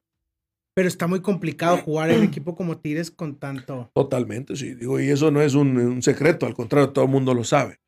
[0.77, 3.91] Pero está muy complicado jugar en equipo como Tigres con tanto.
[3.95, 4.75] Totalmente, sí.
[4.75, 7.79] Digo, y eso no es un, un secreto, al contrario, todo el mundo lo sabe.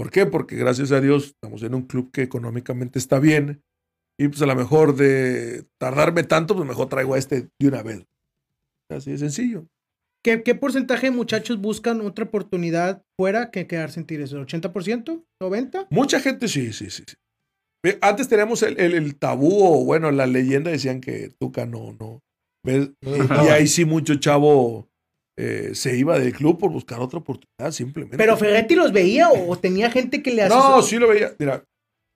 [0.00, 0.24] ¿Por qué?
[0.24, 3.60] Porque gracias a Dios estamos en un club que económicamente está bien.
[4.18, 7.82] Y pues a lo mejor de tardarme tanto, pues mejor traigo a este de una
[7.82, 8.06] vez.
[8.90, 9.66] Así de sencillo.
[10.24, 14.32] ¿Qué, qué porcentaje de muchachos buscan otra oportunidad fuera que quedarse en Tigres?
[14.32, 15.22] ¿80%?
[15.38, 15.86] ¿90%?
[15.90, 17.04] Mucha gente sí, sí, sí.
[18.00, 22.22] Antes teníamos el, el- el tabú, o bueno, la leyenda decían que Tuca no, no.
[22.64, 22.88] ¿Ves?
[23.02, 24.88] Y, y ahí sí mucho chavo
[25.42, 28.18] eh, se iba del club por buscar otra oportunidad, simplemente.
[28.18, 30.58] ¿Pero Ferretti los veía o, tenía gente que le hacía?
[30.58, 31.34] No, sí lo veía.
[31.38, 31.64] Mira,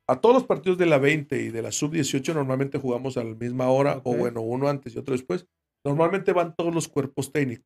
[0.07, 3.35] a todos los partidos de la 20 y de la sub-18 normalmente jugamos a la
[3.35, 5.47] misma hora, o bueno, uno antes y otro después.
[5.87, 7.65] Normalmente van todos los cuerpos técnicos,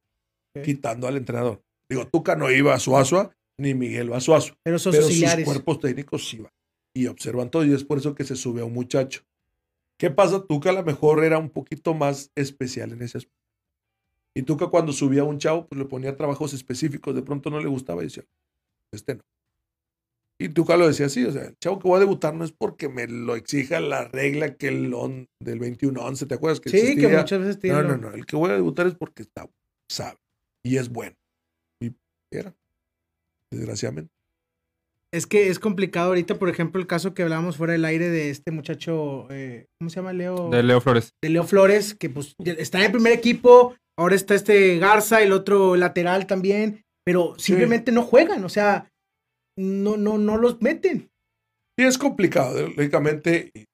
[0.62, 1.60] quitando al entrenador.
[1.90, 4.56] Digo, Tuca no iba a Suazua, ni Miguel va a Suazua.
[4.62, 6.52] Pero sus pero sus cuerpos técnicos sí van.
[6.94, 9.22] Y observan todo, y es por eso que se sube a un muchacho.
[9.98, 10.44] ¿Qué pasa?
[10.46, 13.37] Tuca a lo mejor era un poquito más especial en ese aspecto.
[14.38, 17.58] Y Tuca cuando subía a un chavo, pues le ponía trabajos específicos, de pronto no
[17.58, 18.24] le gustaba y decía,
[18.94, 19.22] este no.
[20.40, 22.52] Y Tuca lo decía así, o sea, el chavo que voy a debutar no es
[22.52, 26.60] porque me lo exija la regla que el on, del 21-11, ¿te acuerdas?
[26.60, 27.86] Que Sí, que muchas veces No, tienen.
[27.88, 29.50] no, no, el que voy a debutar es porque está,
[29.90, 30.18] sabe
[30.64, 31.16] y es bueno.
[31.82, 31.96] Y
[32.32, 32.54] quiera.
[33.52, 34.12] Desgraciadamente.
[35.12, 38.28] Es que es complicado ahorita, por ejemplo, el caso que hablábamos fuera del aire de
[38.28, 40.12] este muchacho, eh, ¿cómo se llama?
[40.12, 40.50] Leo.
[40.50, 41.12] De Leo Flores.
[41.22, 45.32] de Leo Flores, que pues está en el primer equipo, ahora está este Garza, el
[45.32, 48.90] otro lateral también, pero simplemente no juegan, o sea,
[49.58, 51.08] no, no, no los meten.
[51.78, 53.64] Sí, es complicado, eh, lógicamente, y,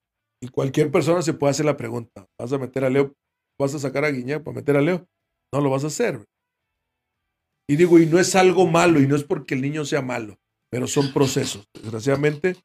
[0.41, 2.27] y cualquier persona se puede hacer la pregunta.
[2.41, 3.13] ¿Vas a meter a Leo?
[3.61, 5.05] ¿Vas a sacar a Guiñac para meter a Leo?
[5.53, 6.25] No lo vas a hacer.
[7.69, 10.37] Y digo, y no es algo malo, y no es porque el niño sea malo,
[10.75, 11.69] pero son procesos.
[11.73, 12.57] Desgraciadamente,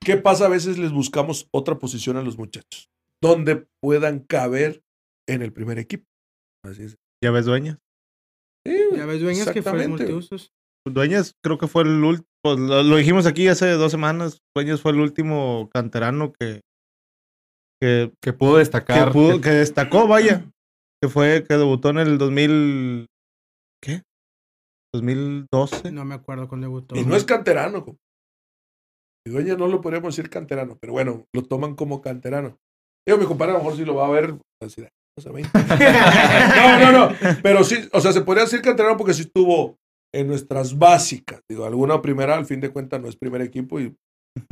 [0.00, 0.46] ¿qué pasa?
[0.46, 2.88] A veces les buscamos otra posición a los muchachos,
[3.22, 4.80] donde puedan caber
[5.28, 6.06] en el primer equipo.
[6.64, 6.96] Así es.
[7.22, 7.76] ¿Ya ves dueñas?
[8.66, 10.50] Sí, Ya ves, dueñas que fue multiusos.
[10.88, 14.92] Dueñas creo que fue el último, lo, lo dijimos aquí hace dos semanas, Dueñas fue
[14.92, 16.62] el último canterano que,
[17.82, 19.12] que, Que pudo que, destacar.
[19.12, 20.50] pudo- que destacó, vaya,
[21.02, 23.06] que fue, que debutó en el 2000,
[23.82, 24.02] ¿qué?
[24.94, 25.92] 2012.
[25.92, 26.96] No me acuerdo cuándo debutó.
[26.96, 27.84] Y no es canterano.
[29.26, 32.58] dueña no lo podríamos decir canterano, pero bueno, lo toman como canterano.
[33.06, 34.36] Digo, mi compadre a lo mejor sí lo va a ver.
[34.62, 35.50] "Ah, o sea, 20".
[35.58, 37.16] no, no, no.
[37.42, 39.76] Pero sí, o sea, se podría decir canterano porque sí estuvo
[40.14, 41.40] en nuestras básicas.
[41.50, 43.94] Digo, alguna primera, al fin de cuentas, no es primer equipo y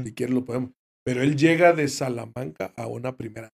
[0.04, 0.70] si quiere lo podemos.
[1.04, 3.48] Pero él llega de Salamanca a una primera.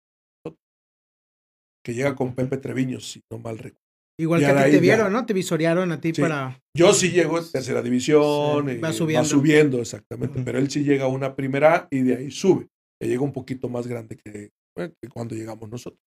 [1.85, 3.82] Que llega con Pepe Treviño, si no mal recuerdo.
[4.20, 4.80] Igual que a ti te ya.
[4.80, 5.24] vieron, ¿no?
[5.26, 6.20] Te visorearon a ti Sí.
[6.20, 6.60] para...
[6.76, 9.28] Yo sí llego en tercera división, Sí, y va va subiendo.
[9.28, 9.80] subiendo.
[9.80, 12.68] exactamente, pero él sí llega a una primera A y de ahí sube.
[13.02, 16.00] Ya llega un poquito más grande que, bueno, que cuando llegamos nosotros.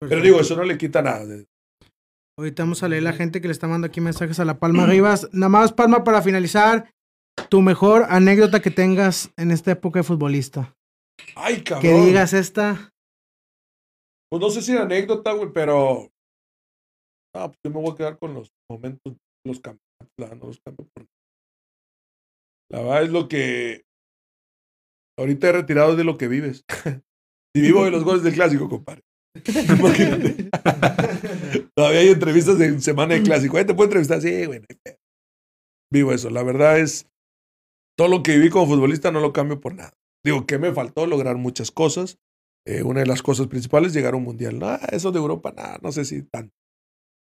[0.00, 1.26] Pero digo, eso no le quita nada.
[2.38, 4.86] Ahorita vamos a leer la gente que le está mandando aquí mensajes a la Palma
[4.86, 5.28] Rivas.
[5.32, 6.88] Nada más, Palma, para finalizar,
[7.48, 10.74] tu mejor anécdota que tengas en esta época de futbolista.
[11.34, 11.82] Ay, cabrón.
[11.82, 12.90] Que digas esta.
[14.30, 16.10] Pues no sé si era anécdota, güey, pero.
[17.38, 19.16] Ah, pues yo me voy a quedar con los momentos,
[19.46, 20.60] los campeonatos, la- no los
[22.70, 23.82] La verdad es lo que.
[25.18, 26.64] Ahorita he retirado de lo que vives.
[27.54, 29.02] si vivo de los goles del clásico, compadre.
[31.74, 33.58] Todavía hay entrevistas en semana de clásico.
[33.58, 34.20] ¿Eh, ¿Te puedo entrevistar?
[34.20, 34.60] Sí, güey.
[35.92, 36.30] Vivo eso.
[36.30, 37.06] La verdad es.
[37.96, 39.92] Todo lo que viví como futbolista no lo cambio por nada.
[40.24, 42.18] Digo, que me faltó lograr muchas cosas.
[42.66, 44.58] Eh, una de las cosas principales, llegar a un mundial.
[44.58, 46.54] No, eso de Europa, nada, no sé si tanto.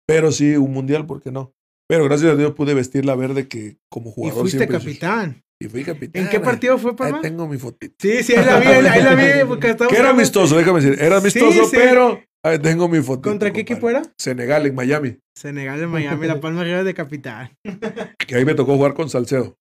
[0.06, 1.52] Pero sí, un mundial, ¿por qué no?
[1.88, 5.42] Pero gracias a Dios pude vestir la verde que como Y jugador fuiste siempre- capitán.
[5.60, 6.24] Y fui capitán.
[6.24, 7.20] ¿En qué ahí- partido fue, Ahí Palma?
[7.20, 7.94] tengo mi fotito.
[7.98, 9.24] Sí, sí, ahí la vi, ahí la vi.
[9.48, 10.98] Porque estaba Que era amistoso, déjame decir.
[11.00, 11.76] Era Sí, amistoso, sí.
[11.76, 13.30] pero ahí tengo mi fotito.
[13.30, 14.02] ¿Contra qué equipo era?
[14.18, 15.18] Senegal, en Miami.
[15.38, 17.50] Senegal de Miami, la Palma Rivas de capitán.
[18.26, 19.56] Que ahí me tocó jugar con Salcedo.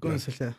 [0.00, 0.54] Con Salcedo.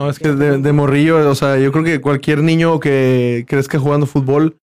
[0.00, 3.78] No, es que de, de morrillo, o sea, yo creo que cualquier niño que crezca
[3.78, 4.56] jugando fútbol,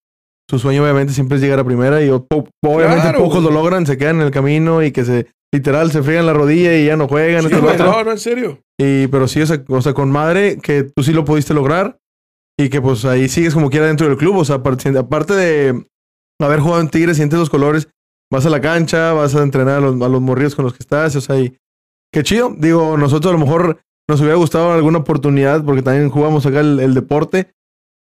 [0.49, 3.85] su sueño obviamente siempre es llegar a primera y po- obviamente Claro, pocos lo logran,
[3.85, 6.95] se quedan en el camino y que se literal se friegan la rodilla y ya
[6.97, 7.43] no juegan.
[7.43, 8.59] Sí, güey, no, no, en serio.
[8.79, 11.97] Y, pero sí, o sea, o sea, con madre, que tú sí lo pudiste lograr
[12.59, 14.35] y que pues ahí sigues como quiera dentro del club.
[14.37, 15.85] O sea, aparte, de
[16.41, 17.87] haber jugado en Tigres, sientes los colores,
[18.31, 20.83] vas a la cancha, vas a entrenar a los, a los morrillos con los que
[20.83, 21.57] estás, o sea, y
[22.13, 22.53] qué chido.
[22.57, 23.79] Digo, nosotros a lo mejor
[24.09, 27.51] nos hubiera gustado alguna oportunidad porque también jugamos acá el, el deporte,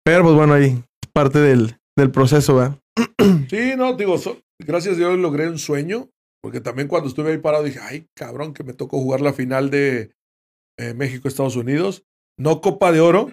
[0.04, 0.64] pero pues bueno, ahí
[1.02, 2.78] es parte del, del proceso, ¿verdad?
[3.48, 4.16] Sí, no, digo,
[4.59, 6.09] gracias a Dios logré un sueño,
[6.42, 9.70] porque también cuando estuve ahí parado dije, ay, cabrón, que me tocó jugar la final
[9.70, 10.12] de
[10.78, 12.05] eh, México-Estados Unidos.
[12.38, 13.32] No Copa de Oro,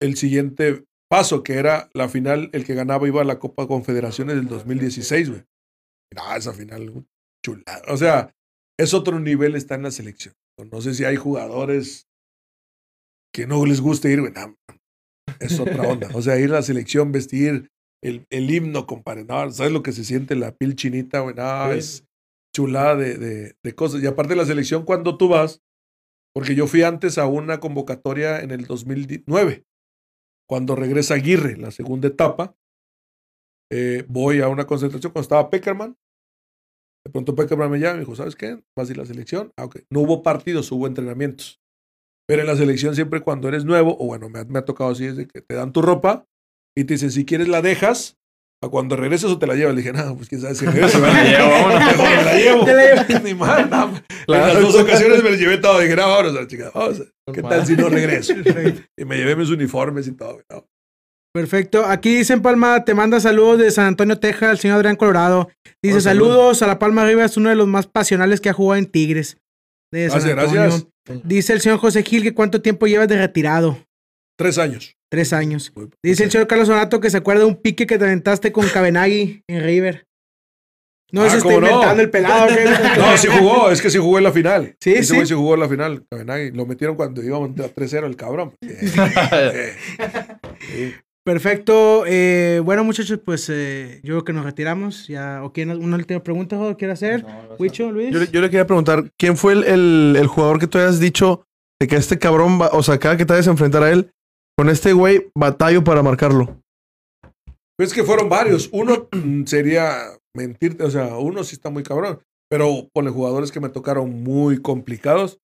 [0.00, 4.36] el siguiente paso, que era la final, el que ganaba iba a la Copa Confederaciones
[4.36, 5.44] del 2016, güey.
[6.14, 7.06] No, esa final,
[7.44, 7.64] chula.
[7.88, 8.34] O sea,
[8.78, 10.34] es otro nivel, está en la selección.
[10.70, 12.08] No sé si hay jugadores
[13.32, 14.32] que no les guste ir, güey.
[15.40, 16.08] Es otra onda.
[16.14, 17.70] O sea, ir a la selección, vestir
[18.02, 19.24] el, el himno, compadre.
[19.24, 21.34] No, ¿sabes lo que se siente la piel chinita, güey?
[21.34, 21.78] No, Sí.
[21.78, 22.04] es
[22.54, 24.02] chulada de, de, de cosas.
[24.02, 25.62] Y aparte de la selección, cuando tú vas,
[26.34, 29.64] porque yo fui antes a una convocatoria en el 2009,
[30.48, 32.54] cuando regresa Aguirre, la segunda etapa,
[33.72, 35.96] eh, voy a una concentración cuando estaba Peckerman.
[37.04, 38.62] De pronto Peckerman me llama y me dijo, ¿sabes qué?
[38.76, 39.52] ¿Vas a ir a la selección?
[39.56, 39.80] Ah, ok.
[39.90, 41.60] No hubo partidos, hubo entrenamientos.
[42.28, 44.90] Pero en la selección siempre cuando eres nuevo, o bueno, me ha, me ha tocado
[44.90, 46.24] así, es de que te dan tu ropa
[46.76, 48.16] y te dicen, si quieres la dejas,
[48.62, 49.74] a cuando regreses o te la llevas.
[49.74, 51.00] Le dije, no, pues quién sabe si regreso.
[51.02, 51.24] ¿verdad?
[51.78, 52.64] Mejor me la llevo.
[52.64, 53.20] Te la llevo.
[53.24, 54.02] Ni mal, no.
[54.34, 55.78] En las dos ocasiones me la llevé todo.
[55.80, 56.70] Dije, no, vámonos a la chica.
[56.74, 57.02] Vamos.
[57.32, 58.32] ¿Qué tal si no regreso?
[58.96, 60.40] Y me llevé mis uniformes y todo.
[60.50, 60.66] no.
[61.34, 61.84] Perfecto.
[61.84, 65.50] Aquí dicen Palma, te manda saludos de San Antonio, Texas, el señor Adrián Colorado.
[65.82, 68.86] Dice saludos a la Palma Rivas, uno de los más pasionales que ha jugado en
[68.86, 69.36] Tigres.
[69.92, 70.62] De San Gracias, Antonio.
[70.62, 70.88] gracias.
[71.24, 73.78] Dice el señor José Gil que cuánto tiempo llevas de retirado.
[74.38, 74.96] Tres años.
[75.10, 75.72] Tres años.
[76.02, 78.66] Dice el señor Carlos Donato que se acuerda de un pique que te aventaste con
[78.68, 80.04] Cabenagui en River.
[81.12, 82.48] No, Ah, se está inventando el pelado.
[82.48, 82.64] ¿qué?
[82.98, 84.76] No, sí jugó, es que sí jugó en la final.
[84.80, 85.14] Sí, Ese sí.
[85.14, 86.04] güey sí jugó en la final.
[86.10, 86.50] Cabenagui.
[86.50, 88.52] Lo metieron cuando íbamos a 3-0 el cabrón.
[88.60, 88.68] Sí.
[91.30, 92.04] Perfecto.
[92.06, 95.08] eh, bueno, muchachos, pues eh, yo creo que nos retiramos.
[95.08, 97.26] Ya, ¿O quién, una última pregunta, quiere hacer?
[97.58, 98.12] Huicho, Luis.
[98.12, 101.00] Yo, le- yo le quería preguntar, ¿quién fue el, el- el jugador que tú hayas
[101.00, 101.44] dicho
[101.80, 104.12] de que este cabrón, va, o sea, cada que te vayas a enfrentar a él,
[104.56, 106.60] con este güey, batallo para marcarlo?
[107.76, 108.68] Pues que fueron varios.
[108.72, 109.08] Uno
[109.46, 109.96] sería
[110.32, 112.20] mentirte, o sea, uno sí está muy cabrón.
[112.48, 115.40] Pero con los jugadores que me tocaron muy complicados.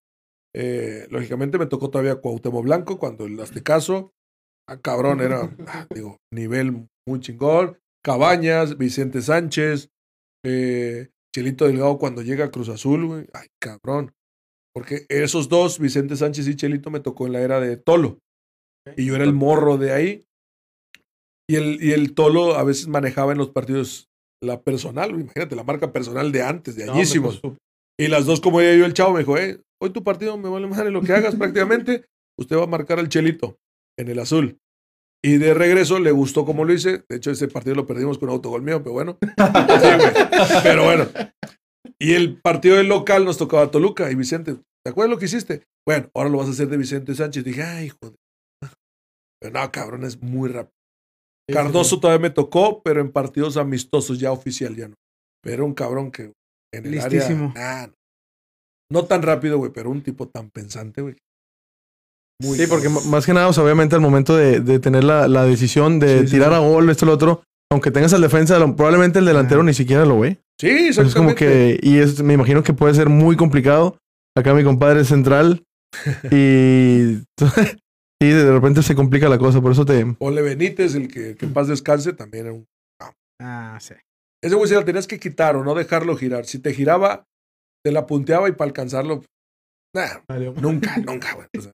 [0.54, 4.12] eh, lógicamente me tocó todavía Cuauhtémoc Blanco cuando el Aztecaso.
[4.68, 5.54] Ah, cabrón, era,
[5.94, 7.78] digo, nivel muy chingón.
[8.04, 9.90] Cabañas, Vicente Sánchez,
[10.44, 13.26] eh, Chelito Delgado cuando llega a Cruz Azul, güey.
[13.32, 14.12] Ay, cabrón.
[14.74, 18.18] Porque esos dos, Vicente Sánchez y Chelito, me tocó en la era de Tolo.
[18.96, 20.24] Y yo era el morro de ahí.
[21.48, 24.08] Y el, y el Tolo a veces manejaba en los partidos
[24.42, 27.40] la personal, imagínate, la marca personal de antes, de añísimos.
[27.98, 30.48] y las dos, como ella yo, el chavo me dijo, eh, hoy tu partido me
[30.48, 32.06] vale madre lo que hagas prácticamente,
[32.36, 33.56] usted va a marcar al Chelito
[33.98, 34.58] en el azul.
[35.24, 37.04] Y de regreso le gustó como lo hice.
[37.08, 39.18] De hecho, ese partido lo perdimos con un autogol mío, pero bueno.
[39.22, 41.06] Sí, pero bueno.
[42.00, 44.56] Y el partido del local nos tocaba Toluca y Vicente.
[44.84, 45.62] ¿Te acuerdas lo que hiciste?
[45.86, 47.44] Bueno, ahora lo vas a hacer de Vicente Sánchez.
[47.44, 48.16] Dije, ay, joder.
[49.40, 50.72] Pero no, cabrón, es muy rápido.
[51.52, 54.94] Cardoso todavía me tocó, pero en partidos amistosos ya oficial ya no.
[55.42, 56.32] Pero un cabrón que
[56.72, 57.52] en el Listísimo.
[57.54, 57.86] área.
[57.86, 57.92] nah.
[58.90, 61.16] No tan rápido, güey, pero un tipo tan pensante, güey.
[62.42, 65.28] Muy Sí, porque más que nada, o sea, obviamente al momento de, de tener la,
[65.28, 66.54] la decisión de Sí, tirar sí.
[66.56, 69.64] a gol, esto lo otro, aunque tengas al defensa, probablemente el delantero Ah.
[69.64, 70.38] ni siquiera lo ve.
[70.60, 71.80] Sí, Entonces es como exactamente.
[71.80, 73.96] que, y es, me imagino que puede ser muy complicado.
[74.36, 75.62] Acá mi compadre es central
[76.30, 77.18] y,
[78.20, 80.04] y de repente se complica la cosa, por eso te...
[80.18, 82.66] Ole Benítez, el que, que en paz descanse, también era un.
[83.40, 83.94] Ah, sí.
[84.42, 86.46] Ese güey se la tenías que quitar o no dejarlo girar.
[86.46, 87.24] Si te giraba,
[87.84, 89.22] te la punteaba y para alcanzarlo.
[89.94, 90.20] Nah,
[90.60, 91.46] nunca, nunca, güey.
[91.58, 91.72] O sea,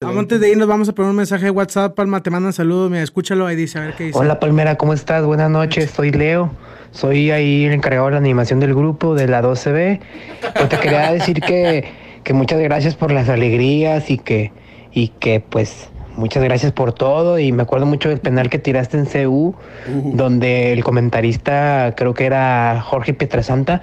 [0.00, 1.94] Vamos, antes de irnos, vamos a poner un mensaje de WhatsApp.
[1.94, 2.90] Palma, te mandan saludos.
[2.90, 4.18] Mira, escúchalo ahí, dice, a ver qué dice.
[4.18, 5.24] Hola Palmera, ¿cómo estás?
[5.24, 6.50] Buenas noches, soy Leo.
[6.92, 10.00] Soy ahí el encargado de la animación del grupo de la 12B.
[10.54, 14.52] Pues te quería decir que, que muchas gracias por las alegrías y que,
[14.92, 17.40] y que pues muchas gracias por todo.
[17.40, 19.54] Y me acuerdo mucho del penal que tiraste en CU, uh,
[20.14, 23.82] donde el comentarista, creo que era Jorge Pietrasanta,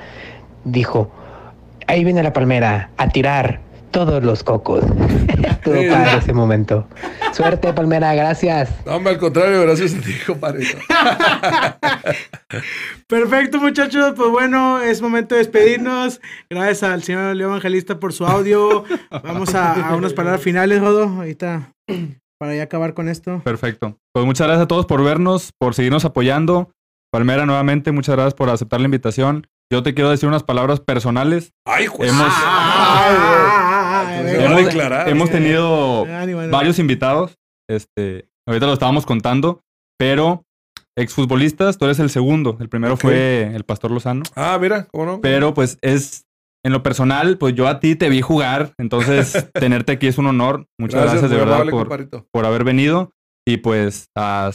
[0.63, 1.11] dijo,
[1.87, 3.59] ahí viene la palmera, a tirar
[3.91, 4.83] todos los cocos.
[5.43, 5.87] Estuvo Sí.
[5.89, 6.87] padre ese momento.
[7.33, 8.69] Suerte, Palmera, gracias.
[8.85, 10.65] no, hombre, al contrario, gracias a ti, compadre.
[13.07, 14.13] Perfecto, muchachos.
[14.15, 16.21] Pues bueno, es momento de despedirnos.
[16.49, 18.83] Gracias al señor Leo Evangelista por su audio.
[19.23, 21.03] Vamos a, a unas palabras finales, Jodo.
[21.09, 21.73] Ahorita,
[22.39, 23.41] para ya acabar con esto.
[23.43, 23.97] Perfecto.
[24.13, 26.71] Pues muchas gracias a todos por vernos, por seguirnos apoyando.
[27.11, 29.47] Palmera, nuevamente, muchas gracias por aceptar la invitación.
[29.71, 31.53] Yo te quiero decir unas palabras personales.
[31.65, 32.09] Ay, güey.
[32.09, 33.70] Hemos- Ah,
[34.07, 35.09] ah, hemos, declarar.
[35.09, 36.05] hemos tenido
[36.49, 37.37] varios invitados.
[37.69, 39.61] Este, ahorita lo estábamos contando,
[39.97, 40.45] pero
[40.97, 42.57] exfutbolistas, tú eres el segundo.
[42.59, 44.23] El primero fue el Pastor Lozano.
[44.35, 45.21] Ah, mira, ¿cómo no?
[45.21, 46.25] Pero pues es,
[46.63, 50.27] en lo personal, pues yo a ti te vi jugar, entonces tenerte aquí es un
[50.27, 50.67] honor.
[50.77, 53.11] Muchas gracias, de verdad por, por haber venido.
[53.47, 54.51] Y pues a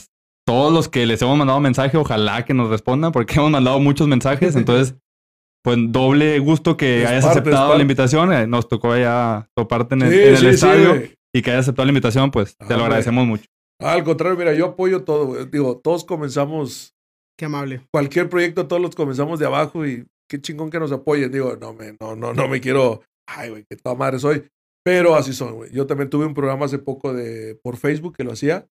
[0.47, 4.07] todos los que les hemos mandado mensaje, ojalá que nos respondan, porque hemos mandado muchos
[4.07, 4.55] mensajes.
[4.55, 4.95] Entonces,
[5.67, 8.31] pues doble gusto que Es hayas parte, aceptado la invitación.
[8.31, 11.03] Eh, Nos tocó ya toparte en el, Sí, en el sí, sí, estadio
[11.35, 12.85] y que hayas aceptado la invitación, pues te Ah, lo güey.
[12.85, 13.43] agradecemos mucho.
[13.81, 15.25] Ah, al contrario, mira, yo apoyo todo.
[15.25, 15.45] güey.
[15.47, 16.95] Digo, todos comenzamos,
[17.37, 17.81] Qué amable.
[17.91, 21.31] cualquier proyecto, todos los comenzamos de abajo y qué chingón que nos apoyen.
[21.33, 24.47] Digo, no me, no, no, no me quiero, ay, güey, qué toda madre soy.
[24.85, 25.69] Pero así son, güey.
[25.73, 28.65] Yo también tuve un programa hace poco de por Facebook que lo hacía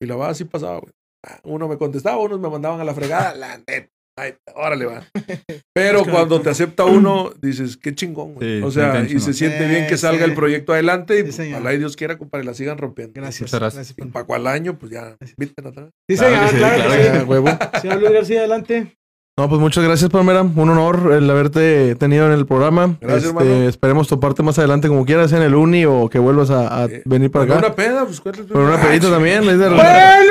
[0.00, 0.92] y la verdad así pasaba, güey.
[1.22, 3.90] Ah, Uno me contestaba, unos me mandaban a la fregada, la neta.
[4.16, 5.02] Ay, órale, va.
[5.74, 8.58] Pero Es cuando te acepta uno, dices, qué chingón, güey.
[8.60, 10.30] Sí, o sea, y se siente bien que salga sí.
[10.30, 13.12] el proyecto adelante y Sí, pues, ojalá y Dios quiera, compadre, la sigan rompiendo.
[13.20, 13.52] Gracias.
[13.52, 13.92] Muchas gracias.
[13.94, 15.90] por- Para cuál año, pues ya, inviten atrás.
[16.08, 17.24] Sí, Claro señor, claro, claro que que sí.
[17.24, 17.48] Huevo.
[17.82, 18.96] Señor Luis García, adelante.
[19.36, 20.42] No, pues muchas gracias, Palmera.
[20.42, 22.94] Un honor el haberte tenido en el programa.
[23.00, 23.68] Gracias, Este, hermano.
[23.68, 27.02] Esperemos toparte más adelante como quieras en el uni o que vuelvas a, a Eh,
[27.04, 27.66] venir para Con acá.
[27.66, 28.32] una peda, pues Con
[28.62, 29.44] una pedita también.
[29.44, 29.74] de- Bueno,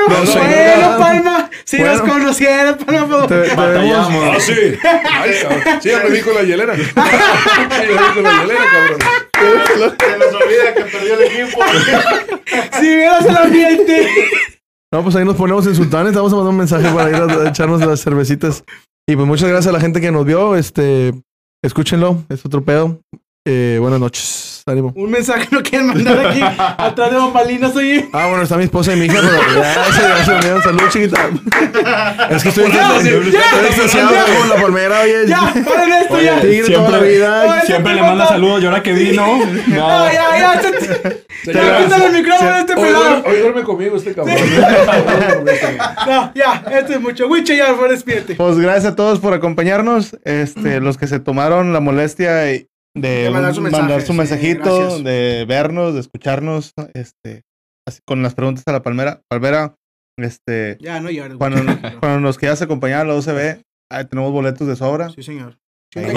[0.08, 0.98] No, bueno.
[0.98, 1.50] Palma.
[1.66, 2.14] Si nos Bueno.
[2.14, 3.26] conocieran, Palma.
[3.26, 4.08] Te, te vemos.
[4.10, 4.52] Ah, sí.
[4.82, 5.62] Ay, cabrón.
[5.82, 6.74] Sí, ya me vi con la hielera.
[6.74, 8.98] Sí, con la hielera, cabrón.
[10.00, 11.60] Se nos olvida que perdió el equipo.
[12.80, 14.08] Si vieras el ambiente.
[14.92, 16.14] No, pues ahí nos ponemos en sultanes.
[16.14, 18.64] Vamos a mandar un mensaje para ir a, a echarnos las cervecitas.
[19.06, 20.56] Y pues muchas gracias a la gente que nos vio.
[20.56, 21.12] Este,
[21.62, 22.24] escúchenlo.
[22.28, 23.00] Es otro pedo.
[23.46, 24.62] Eh, buenas noches.
[24.66, 24.94] Ánimo.
[24.96, 28.08] Un mensaje no quieren mandar aquí atrás de bambalinas, oye.
[28.14, 30.88] Ah, bueno, está mi esposa y mi hija, pero ya, se me dio un saludo,
[30.88, 31.28] chiquita.
[32.30, 34.24] Es que estoy extasiado ya.
[34.38, 35.26] con la palmera, oye.
[35.26, 36.40] Ya, paren esto ya.
[36.40, 37.42] Tigre toda la vida.
[37.52, 39.26] Oye, Siempre le manda saludos y ahora que vino.
[39.26, 39.44] No,
[39.76, 40.10] No.
[40.10, 40.60] ya, ya.
[41.44, 43.04] Te, ya, quítale el micrófono este Hoy pelado.
[43.04, 44.34] duerme, hoy duerme conmigo este cabrón.
[46.06, 47.26] No, ya, esto es mucho.
[47.28, 48.34] Wicho, ya, por despídete.
[48.36, 50.16] Pues gracias a todos por acompañarnos.
[50.24, 54.12] Este, los que se tomaron la molestia y- de, De mandar su mensaje, mandar su
[54.12, 55.04] sí, mensajito, gracias.
[55.04, 57.42] de vernos, de escucharnos, este,
[57.88, 59.20] así, con las preguntas a la palmera.
[59.28, 59.74] Palmera,
[60.18, 61.36] este, Ya, no llores.
[61.38, 61.60] cuando,
[62.00, 65.10] cuando nos quieras acompañar a la OCB, ahí tenemos boletos de sobra.
[65.10, 65.58] Sí, señor.
[65.94, 66.12] ¿Dónde?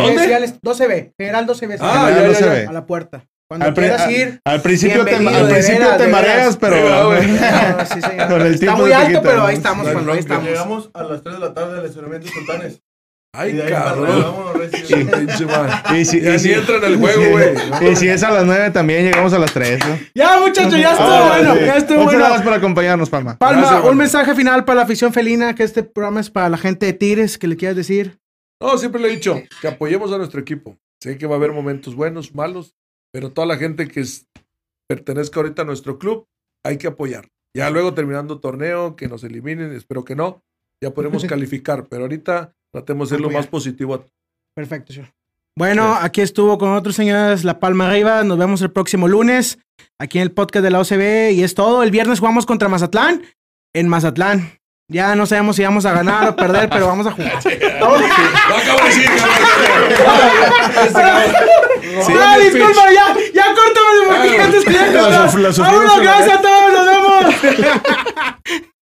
[0.63, 1.77] 12B, General 12B.
[1.81, 2.67] Ah, General ya, ya, 12B.
[2.69, 3.25] A la puerta.
[3.49, 4.41] Cuando Al, quieras ir.
[4.45, 7.27] al principio te, al principio veras, te mareas, pero Sí, güey.
[7.77, 8.27] No, sí, señor.
[8.27, 9.45] Con el Está muy alto, quita, pero ¿no?
[9.45, 10.45] ahí estamos, No Pablo, ahí estamos.
[10.45, 12.81] Llegamos a las 3 de la tarde al estacionamiento Sultanes.
[13.33, 14.61] Ay, cabrón.
[15.95, 17.91] y si, Y así entra en el juego, güey.
[17.91, 19.79] y si es a las 9 también llegamos a las 3.
[19.85, 19.99] ¿no?
[20.15, 21.53] Ya, muchachos, ya estuvo Ah, bueno.
[21.55, 21.59] sí.
[21.65, 22.25] Ya estuvo Muchas bueno.
[22.25, 23.37] gracias por acompañarnos, Palma.
[23.37, 26.57] Palma, Gracias, un mensaje final para la afición felina, que este programa es para la
[26.57, 28.19] gente de Tigres, que le quieras decir.
[28.61, 30.77] No, siempre le he dicho que apoyemos a nuestro equipo.
[31.01, 32.73] Sé que va a haber momentos buenos, malos,
[33.13, 34.25] pero toda la gente que es-
[34.89, 36.25] pertenezca ahorita a nuestro club,
[36.65, 37.27] hay que apoyar.
[37.55, 40.43] Ya luego terminando torneo, que nos eliminen, espero que no,
[40.83, 43.95] ya podremos calificar, pero ahorita tratemos de ser lo más positivo.
[43.95, 44.01] a-
[44.55, 45.09] Perfecto, señor.
[45.55, 48.23] Bueno, aquí estuvo con otros señores La Palma Arriba.
[48.23, 49.57] Nos vemos el próximo lunes
[49.99, 51.31] aquí en el podcast de la OCB.
[51.33, 51.81] Y es todo.
[51.83, 53.23] El viernes jugamos contra Mazatlán
[53.73, 54.51] en Mazatlán.
[54.89, 57.33] Ya no sabemos si vamos a ganar o perder, pero vamos a jugar.
[57.79, 59.09] Lo acabo de decir.
[62.19, 64.75] Ah, disculpa, ya, ya córtame porque ya te estoy
[65.63, 67.35] Vámonos, gracias a todos, nos vemos.